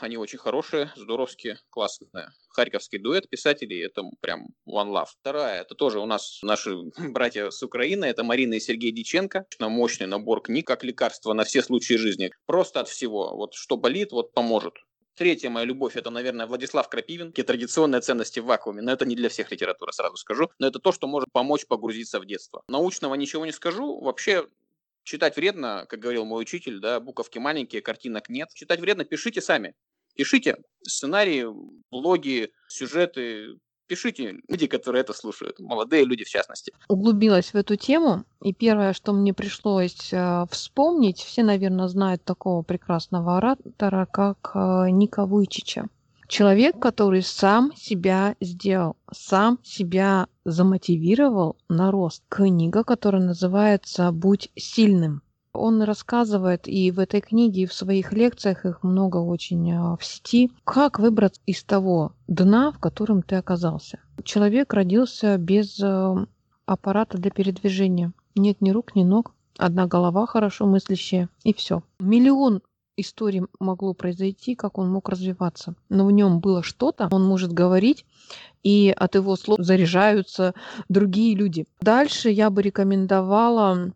Они 0.00 0.16
очень 0.16 0.38
хорошие, 0.38 0.90
здоровские, 0.96 1.60
классные. 1.70 2.30
Харьковский 2.48 2.98
дуэт 2.98 3.30
писателей, 3.30 3.86
это 3.86 4.02
прям 4.20 4.48
one 4.68 4.90
love. 4.90 5.06
Вторая, 5.20 5.62
это 5.62 5.76
тоже 5.76 6.00
у 6.00 6.06
нас 6.06 6.40
наши 6.42 6.76
братья 6.98 7.50
с 7.50 7.62
Украины, 7.62 8.06
это 8.06 8.24
Марина 8.24 8.54
и 8.54 8.60
Сергей 8.60 8.90
Диченко. 8.90 9.46
Мощный 9.60 10.08
набор 10.08 10.42
книг, 10.42 10.66
как 10.66 10.82
лекарство 10.82 11.32
на 11.34 11.44
все 11.44 11.62
случаи 11.62 11.94
жизни. 11.94 12.32
Просто 12.46 12.80
от 12.80 12.88
всего. 12.88 13.36
Вот 13.36 13.54
что 13.54 13.76
болит, 13.76 14.10
вот 14.10 14.32
поможет. 14.32 14.74
Третья 15.14 15.50
моя 15.50 15.66
любовь 15.66 15.96
это, 15.96 16.10
наверное, 16.10 16.46
Владислав 16.46 16.88
Крапивин. 16.88 17.28
Какие 17.28 17.44
традиционные 17.44 18.00
ценности 18.00 18.40
в 18.40 18.46
вакууме. 18.46 18.80
Но 18.80 18.92
это 18.92 19.04
не 19.04 19.14
для 19.14 19.28
всех 19.28 19.50
литература, 19.50 19.92
сразу 19.92 20.16
скажу. 20.16 20.50
Но 20.58 20.66
это 20.66 20.78
то, 20.78 20.90
что 20.90 21.06
может 21.06 21.30
помочь 21.32 21.66
погрузиться 21.66 22.18
в 22.18 22.24
детство. 22.24 22.62
Научного 22.66 23.14
ничего 23.14 23.44
не 23.44 23.52
скажу. 23.52 24.00
Вообще, 24.00 24.48
читать 25.02 25.36
вредно, 25.36 25.84
как 25.88 26.00
говорил 26.00 26.24
мой 26.24 26.40
учитель, 26.40 26.80
да, 26.80 26.98
буковки 26.98 27.38
маленькие, 27.38 27.82
картинок 27.82 28.30
нет. 28.30 28.48
Читать 28.54 28.80
вредно, 28.80 29.04
пишите 29.04 29.42
сами. 29.42 29.74
Пишите 30.14 30.58
сценарии, 30.82 31.46
блоги, 31.90 32.52
сюжеты, 32.68 33.58
пишите, 33.86 34.36
люди, 34.48 34.66
которые 34.66 35.02
это 35.02 35.12
слушают, 35.12 35.60
молодые 35.60 36.04
люди 36.04 36.24
в 36.24 36.28
частности. 36.28 36.72
Углубилась 36.88 37.52
в 37.52 37.54
эту 37.54 37.76
тему, 37.76 38.24
и 38.42 38.52
первое, 38.52 38.92
что 38.92 39.12
мне 39.12 39.32
пришлось 39.34 40.12
э, 40.12 40.46
вспомнить, 40.50 41.18
все, 41.18 41.42
наверное, 41.42 41.88
знают 41.88 42.24
такого 42.24 42.62
прекрасного 42.62 43.36
оратора, 43.36 44.06
как 44.10 44.52
э, 44.54 44.90
Ника 44.90 45.26
Вуйчича. 45.26 45.88
Человек, 46.28 46.78
который 46.78 47.22
сам 47.22 47.72
себя 47.76 48.36
сделал, 48.40 48.96
сам 49.12 49.58
себя 49.62 50.28
замотивировал 50.44 51.56
на 51.68 51.90
рост. 51.90 52.22
Книга, 52.28 52.84
которая 52.84 53.22
называется 53.22 54.10
«Будь 54.12 54.50
сильным». 54.56 55.21
Он 55.54 55.82
рассказывает 55.82 56.66
и 56.66 56.90
в 56.90 56.98
этой 56.98 57.20
книге, 57.20 57.62
и 57.62 57.66
в 57.66 57.74
своих 57.74 58.12
лекциях, 58.12 58.64
их 58.64 58.82
много 58.82 59.18
очень 59.18 59.70
а, 59.72 59.96
в 59.96 60.04
сети, 60.04 60.50
как 60.64 60.98
выбраться 60.98 61.42
из 61.44 61.62
того 61.62 62.12
дна, 62.26 62.72
в 62.72 62.78
котором 62.78 63.22
ты 63.22 63.36
оказался. 63.36 64.00
Человек 64.24 64.72
родился 64.72 65.36
без 65.36 65.78
а, 65.82 66.26
аппарата 66.64 67.18
для 67.18 67.30
передвижения. 67.30 68.12
Нет 68.34 68.62
ни 68.62 68.70
рук, 68.70 68.94
ни 68.94 69.04
ног, 69.04 69.34
одна 69.58 69.86
голова 69.86 70.26
хорошо 70.26 70.64
мыслящая, 70.66 71.28
и 71.44 71.52
все. 71.52 71.82
Миллион 71.98 72.62
историй 72.96 73.42
могло 73.60 73.92
произойти, 73.92 74.54
как 74.54 74.78
он 74.78 74.90
мог 74.90 75.10
развиваться. 75.10 75.74
Но 75.90 76.06
в 76.06 76.12
нем 76.12 76.40
было 76.40 76.62
что-то, 76.62 77.08
он 77.10 77.24
может 77.24 77.52
говорить, 77.52 78.06
и 78.62 78.94
от 78.96 79.16
его 79.16 79.36
слов 79.36 79.58
заряжаются 79.60 80.54
другие 80.88 81.34
люди. 81.34 81.66
Дальше 81.82 82.30
я 82.30 82.48
бы 82.48 82.62
рекомендовала 82.62 83.92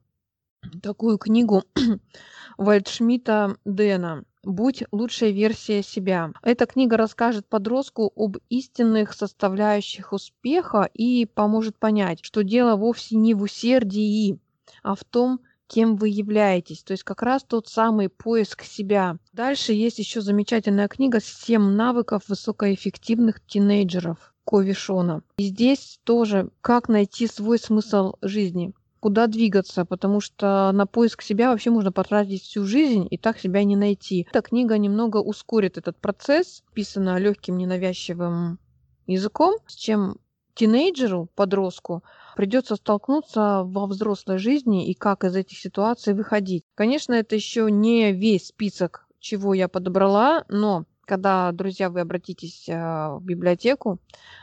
такую 0.82 1.18
книгу 1.18 1.62
Вальдшмита 2.58 3.56
Дэна 3.64 4.24
«Будь 4.42 4.84
лучшая 4.92 5.30
версия 5.30 5.82
себя». 5.82 6.32
Эта 6.42 6.66
книга 6.66 6.96
расскажет 6.96 7.48
подростку 7.48 8.12
об 8.14 8.36
истинных 8.48 9.12
составляющих 9.12 10.12
успеха 10.12 10.88
и 10.94 11.26
поможет 11.26 11.78
понять, 11.78 12.20
что 12.22 12.42
дело 12.42 12.76
вовсе 12.76 13.16
не 13.16 13.34
в 13.34 13.42
усердии, 13.42 14.38
а 14.82 14.94
в 14.94 15.04
том, 15.04 15.40
кем 15.66 15.96
вы 15.96 16.08
являетесь. 16.08 16.82
То 16.82 16.92
есть 16.92 17.02
как 17.02 17.22
раз 17.22 17.42
тот 17.42 17.68
самый 17.68 18.08
поиск 18.08 18.62
себя. 18.62 19.18
Дальше 19.32 19.72
есть 19.72 19.98
еще 19.98 20.20
замечательная 20.20 20.88
книга 20.88 21.20
«Семь 21.20 21.70
навыков 21.70 22.24
высокоэффективных 22.28 23.44
тинейджеров» 23.46 24.32
Кови 24.44 24.72
Шона. 24.72 25.22
И 25.38 25.48
здесь 25.48 25.98
тоже 26.04 26.50
как 26.60 26.88
найти 26.88 27.26
свой 27.26 27.58
смысл 27.58 28.14
жизни 28.22 28.72
куда 29.00 29.26
двигаться, 29.26 29.84
потому 29.84 30.20
что 30.20 30.70
на 30.72 30.86
поиск 30.86 31.22
себя 31.22 31.50
вообще 31.50 31.70
можно 31.70 31.92
потратить 31.92 32.42
всю 32.42 32.64
жизнь 32.64 33.06
и 33.10 33.18
так 33.18 33.38
себя 33.38 33.64
не 33.64 33.76
найти. 33.76 34.26
Эта 34.30 34.42
книга 34.42 34.78
немного 34.78 35.18
ускорит 35.18 35.78
этот 35.78 35.96
процесс, 35.98 36.62
писана 36.74 37.18
легким 37.18 37.56
ненавязчивым 37.56 38.58
языком, 39.06 39.56
с 39.66 39.74
чем 39.74 40.18
тинейджеру, 40.54 41.28
подростку, 41.34 42.02
придется 42.34 42.76
столкнуться 42.76 43.62
во 43.64 43.86
взрослой 43.86 44.38
жизни 44.38 44.88
и 44.88 44.94
как 44.94 45.24
из 45.24 45.36
этих 45.36 45.58
ситуаций 45.58 46.14
выходить. 46.14 46.64
Конечно, 46.74 47.12
это 47.12 47.34
еще 47.36 47.70
не 47.70 48.12
весь 48.12 48.48
список, 48.48 49.06
чего 49.20 49.54
я 49.54 49.68
подобрала, 49.68 50.44
но 50.48 50.86
когда, 51.06 51.52
друзья, 51.52 51.88
вы 51.88 52.00
обратитесь 52.00 52.66
а, 52.68 53.16
в 53.16 53.22
библиотеку, 53.22 53.98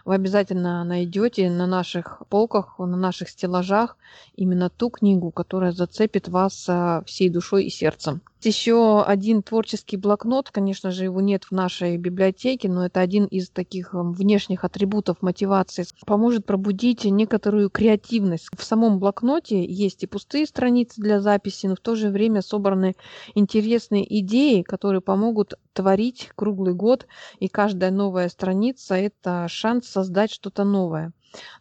вы 0.06 0.16
обязательно 0.16 0.84
найдете 0.84 1.50
на 1.50 1.68
наших 1.68 2.24
полках, 2.30 2.80
на 2.80 2.98
наших 2.98 3.30
стеллажах 3.30 3.98
именно 4.36 4.70
ту 4.70 4.90
книгу, 4.90 5.30
которая 5.32 5.74
зацепит 5.74 6.30
вас 6.30 6.66
а, 6.68 7.04
всей 7.06 7.30
душой 7.30 7.66
и 7.66 7.70
сердцем. 7.70 8.22
Еще 8.46 9.02
один 9.04 9.42
творческий 9.42 9.96
блокнот, 9.96 10.52
конечно 10.52 10.92
же, 10.92 11.06
его 11.06 11.22
нет 11.22 11.46
в 11.46 11.52
нашей 11.52 11.96
библиотеке, 11.98 12.68
но 12.68 12.86
это 12.86 13.00
один 13.00 13.26
из 13.26 13.50
таких 13.50 13.94
внешних 13.94 14.66
атрибутов 14.66 15.22
мотивации. 15.22 15.86
Поможет 16.06 16.46
пробудить 16.46 17.06
некоторую 17.06 17.70
креативность. 17.70 18.50
В 18.54 18.64
самом 18.64 19.00
блокноте 19.00 19.64
есть 19.66 20.04
и 20.04 20.08
пустые 20.08 20.46
страницы 20.46 21.00
для 21.00 21.22
записи, 21.22 21.68
но 21.68 21.76
в 21.76 21.80
то 21.80 21.96
же 21.96 22.10
время 22.10 22.42
собраны 22.42 22.96
интересные 23.34 24.04
идеи, 24.20 24.62
которые 24.62 25.00
помогут 25.00 25.54
творить 25.72 26.32
круглый 26.36 26.74
год, 26.74 27.08
и 27.40 27.48
каждая 27.48 27.92
новая 27.92 28.28
страница– 28.28 28.96
это 28.96 29.48
шанс 29.48 29.88
создать 29.88 30.32
что-то 30.32 30.66
новое. 30.66 31.14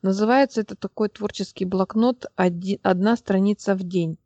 Называется 0.03 0.62
это 0.62 0.74
такой 0.74 1.11
творческий 1.11 1.64
блокнот 1.64 2.26
«Одна 2.35 3.16
страница 3.16 3.74
в 3.74 3.85
день». 3.85 4.18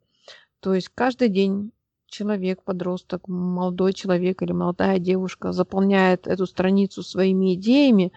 То 0.59 0.73
есть 0.73 0.89
каждый 0.95 1.29
день 1.29 1.71
человек, 2.07 2.63
подросток, 2.63 3.27
молодой 3.27 3.93
человек 3.93 4.41
или 4.41 4.51
молодая 4.51 4.99
девушка 4.99 5.51
заполняет 5.51 6.27
эту 6.27 6.45
страницу 6.47 7.03
своими 7.03 7.55
идеями 7.55 8.11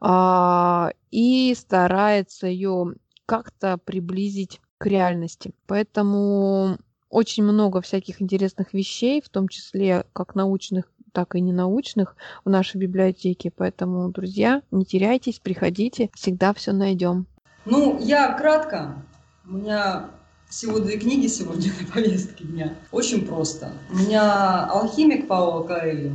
а, 0.00 0.90
и 1.10 1.54
старается 1.56 2.46
ее 2.46 2.94
как-то 3.26 3.78
приблизить 3.78 4.60
к 4.78 4.86
реальности. 4.86 5.52
Поэтому 5.66 6.78
очень 7.08 7.44
много 7.44 7.80
всяких 7.80 8.20
интересных 8.20 8.74
вещей, 8.74 9.22
в 9.22 9.28
том 9.28 9.48
числе 9.48 10.04
как 10.12 10.34
научных, 10.34 10.90
так 11.12 11.36
и 11.36 11.40
ненаучных 11.40 12.16
в 12.44 12.50
нашей 12.50 12.78
библиотеке. 12.78 13.52
Поэтому, 13.56 14.10
друзья, 14.10 14.62
не 14.72 14.84
теряйтесь, 14.84 15.38
приходите, 15.38 16.10
всегда 16.14 16.52
все 16.52 16.72
найдем. 16.72 17.26
Ну, 17.64 17.98
я 18.00 18.32
кратко. 18.32 19.02
У 19.46 19.52
меня 19.52 20.10
всего 20.54 20.78
две 20.78 20.98
книги 20.98 21.26
сегодня 21.26 21.72
на 21.80 21.92
повестке 21.92 22.44
дня. 22.44 22.74
Очень 22.92 23.26
просто. 23.26 23.72
У 23.90 23.96
меня 23.96 24.66
«Алхимик» 24.66 25.26
Паула 25.26 25.64
Коэльо. 25.64 26.12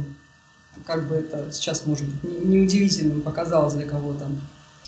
Как 0.86 1.10
бы 1.10 1.16
это 1.16 1.52
сейчас, 1.52 1.86
может 1.86 2.08
быть, 2.08 2.46
неудивительным 2.46 3.22
показалось 3.22 3.74
для 3.74 3.86
кого-то. 3.86 4.28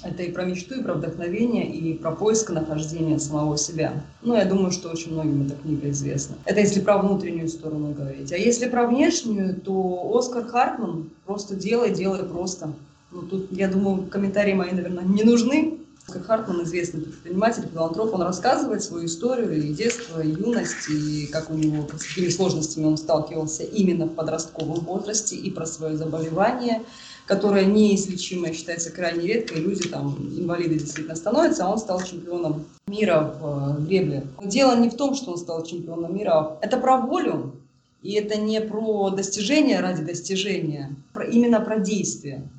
Это 0.04 0.24
и 0.24 0.32
про 0.32 0.46
мечту, 0.46 0.80
и 0.80 0.82
про 0.82 0.94
вдохновение, 0.94 1.70
и 1.70 1.98
про 1.98 2.12
поиск 2.12 2.50
нахождения 2.52 3.20
самого 3.20 3.58
себя. 3.58 4.02
Ну, 4.22 4.36
я 4.36 4.46
думаю, 4.46 4.72
что 4.72 4.90
очень 4.90 5.12
многим 5.12 5.46
эта 5.46 5.56
книга 5.56 5.90
известна. 5.90 6.38
Это 6.46 6.62
если 6.62 6.80
про 6.80 7.00
внутреннюю 7.00 7.50
сторону 7.50 7.92
говорить. 7.92 8.32
А 8.32 8.38
если 8.38 8.70
про 8.70 8.88
внешнюю, 8.88 9.60
то 9.60 10.14
Оскар 10.16 10.46
Хартман 10.46 11.10
«Просто 11.26 11.58
делай, 11.58 11.94
делай 11.94 12.24
просто». 12.24 12.72
Ну, 13.12 13.24
тут, 13.24 13.52
я 13.52 13.68
думаю, 13.68 14.04
комментарии 14.04 14.54
мои, 14.54 14.72
наверное, 14.72 15.04
не 15.04 15.24
нужны. 15.24 15.81
Как 16.12 16.26
Хартман, 16.26 16.64
известный 16.64 17.02
предприниматель, 17.02 17.64
филантроп, 17.72 18.14
он 18.14 18.22
рассказывает 18.24 18.84
свою 18.84 19.06
историю 19.06 19.64
и 19.64 19.74
детство, 19.74 20.22
и 20.22 20.30
юность, 20.30 20.90
и 20.90 21.28
как 21.28 21.50
у 21.50 21.54
него, 21.54 21.88
с 21.98 22.04
какими 22.04 22.30
сложностями 22.30 22.86
он 22.86 22.98
сталкивался 22.98 23.64
именно 23.64 24.06
в 24.06 24.14
подростковом 24.14 24.82
возрасте, 24.82 25.36
и 25.36 25.50
про 25.50 25.66
свое 25.66 25.96
заболевание, 25.96 26.84
которое 27.26 27.66
неизлечимое, 27.66 28.52
считается 28.52 28.92
крайне 28.92 29.26
редко, 29.26 29.56
и 29.56 29.62
люди 29.62 29.88
там, 29.88 30.18
инвалиды 30.18 30.80
действительно 30.80 31.16
становятся, 31.16 31.66
а 31.66 31.72
он 31.72 31.78
стал 31.78 32.02
чемпионом 32.04 32.66
мира 32.88 33.34
в 33.40 33.78
э, 33.80 33.82
гребле. 33.84 34.28
дело 34.44 34.76
не 34.76 34.90
в 34.90 34.96
том, 34.96 35.16
что 35.16 35.32
он 35.32 35.38
стал 35.38 35.64
чемпионом 35.64 36.14
мира, 36.14 36.32
а 36.32 36.58
это 36.62 36.78
про 36.78 36.98
волю, 36.98 37.54
и 38.04 38.14
это 38.14 38.38
не 38.40 38.60
про 38.60 39.12
достижение 39.12 39.80
ради 39.80 40.04
достижения, 40.04 40.94
про, 41.14 41.24
именно 41.24 41.62
про 41.62 41.80
действие. 41.80 42.50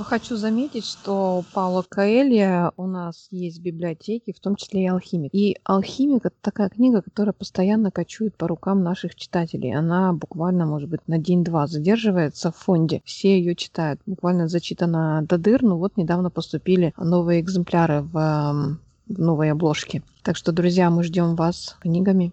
Ну, 0.00 0.04
хочу 0.04 0.36
заметить, 0.36 0.86
что 0.86 1.44
Паула 1.52 1.84
Коэлья 1.86 2.72
у 2.78 2.86
нас 2.86 3.28
есть 3.30 3.58
в 3.58 3.62
библиотеке, 3.62 4.32
в 4.32 4.40
том 4.40 4.56
числе 4.56 4.84
и 4.84 4.86
«Алхимик». 4.86 5.28
И 5.34 5.58
«Алхимик»— 5.62 6.20
это 6.24 6.36
такая 6.40 6.70
книга, 6.70 7.02
которая 7.02 7.34
постоянно 7.34 7.90
кочует 7.90 8.34
по 8.34 8.48
рукам 8.48 8.82
наших 8.82 9.14
читателей. 9.14 9.76
Она 9.76 10.14
буквально, 10.14 10.64
может 10.64 10.88
быть, 10.88 11.06
на 11.06 11.18
день-два 11.18 11.66
задерживается 11.66 12.50
в 12.50 12.56
фонде. 12.56 13.02
Все 13.04 13.38
ее 13.38 13.54
читают. 13.54 14.00
Буквально 14.06 14.48
зачитана 14.48 15.20
до 15.28 15.36
дыр. 15.36 15.62
Ну 15.62 15.76
вот 15.76 15.98
недавно 15.98 16.30
поступили 16.30 16.94
новые 16.96 17.42
экземпляры 17.42 18.00
в, 18.00 18.78
в 19.06 19.20
новой 19.20 19.52
обложке. 19.52 20.02
Так 20.22 20.36
что, 20.36 20.52
друзья, 20.52 20.88
мы 20.88 21.04
ждем 21.04 21.34
вас 21.34 21.76
книгами. 21.78 22.32